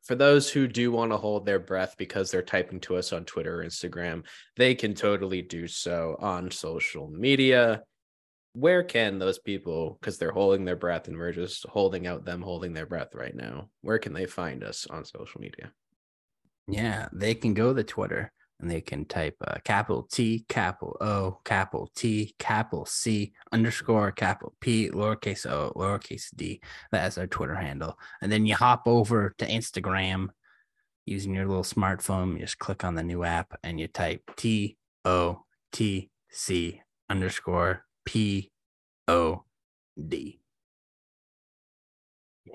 for 0.04 0.14
those 0.14 0.50
who 0.50 0.66
do 0.68 0.92
want 0.92 1.12
to 1.12 1.16
hold 1.16 1.44
their 1.44 1.58
breath 1.58 1.94
because 1.98 2.30
they're 2.30 2.42
typing 2.42 2.80
to 2.80 2.96
us 2.96 3.12
on 3.12 3.24
Twitter 3.24 3.60
or 3.60 3.64
Instagram, 3.64 4.24
they 4.56 4.74
can 4.74 4.94
totally 4.94 5.42
do 5.42 5.66
so 5.66 6.16
on 6.20 6.50
social 6.50 7.08
media. 7.10 7.82
Where 8.52 8.82
can 8.82 9.18
those 9.18 9.38
people, 9.38 9.98
because 10.00 10.18
they're 10.18 10.32
holding 10.32 10.64
their 10.64 10.76
breath 10.76 11.08
and 11.08 11.16
we're 11.16 11.32
just 11.32 11.66
holding 11.66 12.06
out 12.06 12.24
them 12.24 12.42
holding 12.42 12.72
their 12.72 12.86
breath 12.86 13.14
right 13.14 13.34
now, 13.34 13.70
where 13.82 13.98
can 13.98 14.12
they 14.12 14.26
find 14.26 14.64
us 14.64 14.86
on 14.90 15.04
social 15.04 15.40
media? 15.40 15.72
Yeah, 16.66 17.08
they 17.12 17.34
can 17.34 17.54
go 17.54 17.72
to 17.72 17.84
Twitter 17.84 18.32
and 18.60 18.70
they 18.70 18.80
can 18.80 19.04
type 19.04 19.36
uh, 19.46 19.56
capital 19.64 20.02
T, 20.02 20.44
capital 20.48 20.96
O, 21.00 21.38
capital 21.44 21.90
T, 21.94 22.34
capital 22.38 22.84
C, 22.84 23.32
underscore, 23.52 24.12
capital 24.12 24.54
P, 24.60 24.90
lowercase 24.90 25.50
o, 25.50 25.72
lowercase 25.74 26.26
d. 26.36 26.60
That 26.92 27.06
is 27.08 27.18
our 27.18 27.26
Twitter 27.26 27.54
handle. 27.54 27.98
And 28.20 28.30
then 28.30 28.46
you 28.46 28.54
hop 28.54 28.82
over 28.86 29.34
to 29.38 29.46
Instagram 29.46 30.28
using 31.06 31.34
your 31.34 31.46
little 31.46 31.62
smartphone. 31.62 32.34
You 32.34 32.40
just 32.40 32.58
click 32.58 32.84
on 32.84 32.94
the 32.94 33.02
new 33.02 33.24
app 33.24 33.58
and 33.62 33.80
you 33.80 33.88
type 33.88 34.22
T 34.36 34.76
O 35.04 35.42
T 35.72 36.10
C 36.30 36.82
underscore 37.08 37.84
P 38.04 38.50
O 39.08 39.44
D. 40.08 40.40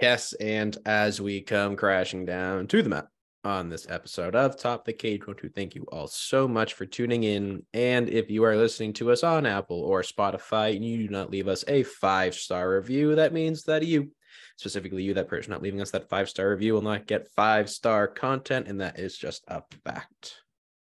Yes, 0.02 0.34
and 0.34 0.78
as 0.86 1.22
we 1.22 1.42
come 1.42 1.76
crashing 1.76 2.26
down 2.26 2.68
to 2.68 2.82
the 2.82 2.90
map 2.90 3.08
on 3.46 3.70
this 3.70 3.86
episode 3.90 4.36
of 4.36 4.58
Top 4.58 4.86
the 4.86 4.94
Cage. 4.94 5.28
Want 5.28 5.40
to 5.40 5.50
thank 5.50 5.76
you 5.76 5.86
all 5.92 6.08
so 6.08 6.48
much 6.48 6.74
for 6.74 6.86
tuning 6.86 7.24
in. 7.24 7.64
And 7.74 8.10
if 8.10 8.30
you 8.30 8.44
are 8.44 8.56
listening 8.56 8.94
to 8.94 9.12
us 9.12 9.24
on 9.24 9.46
Apple 9.46 9.82
or 9.82 10.02
Spotify 10.02 10.76
and 10.76 10.84
you 10.84 10.98
do 10.98 11.10
not 11.10 11.30
leave 11.30 11.48
us 11.48 11.64
a 11.68 11.84
five 11.84 12.36
star 12.36 12.76
review, 12.76 13.16
that 13.16 13.34
means 13.34 13.64
that 13.64 13.86
you, 13.86 14.12
specifically 14.58 15.04
you, 15.04 15.14
that 15.14 15.28
person 15.28 15.52
not 15.52 15.62
leaving 15.62 15.82
us 15.82 15.92
that 15.92 16.10
five 16.10 16.30
star 16.30 16.50
review, 16.50 16.74
will 16.74 16.82
not 16.82 17.08
get 17.08 17.32
five 17.36 17.70
star 17.70 18.08
content. 18.08 18.68
And 18.68 18.82
that 18.82 19.00
is 19.00 19.18
just 19.18 19.44
a 19.48 19.62
fact. 19.84 20.36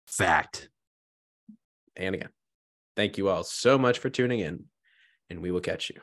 Fact. 0.06 0.68
And 1.96 2.14
again, 2.14 2.30
thank 2.96 3.18
you 3.18 3.28
all 3.28 3.44
so 3.44 3.78
much 3.78 3.98
for 3.98 4.10
tuning 4.10 4.40
in. 4.40 4.64
And 5.30 5.40
we 5.40 5.50
will 5.50 5.60
catch 5.60 5.90
you 5.90 6.00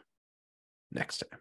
next 0.91 1.23
time. 1.29 1.39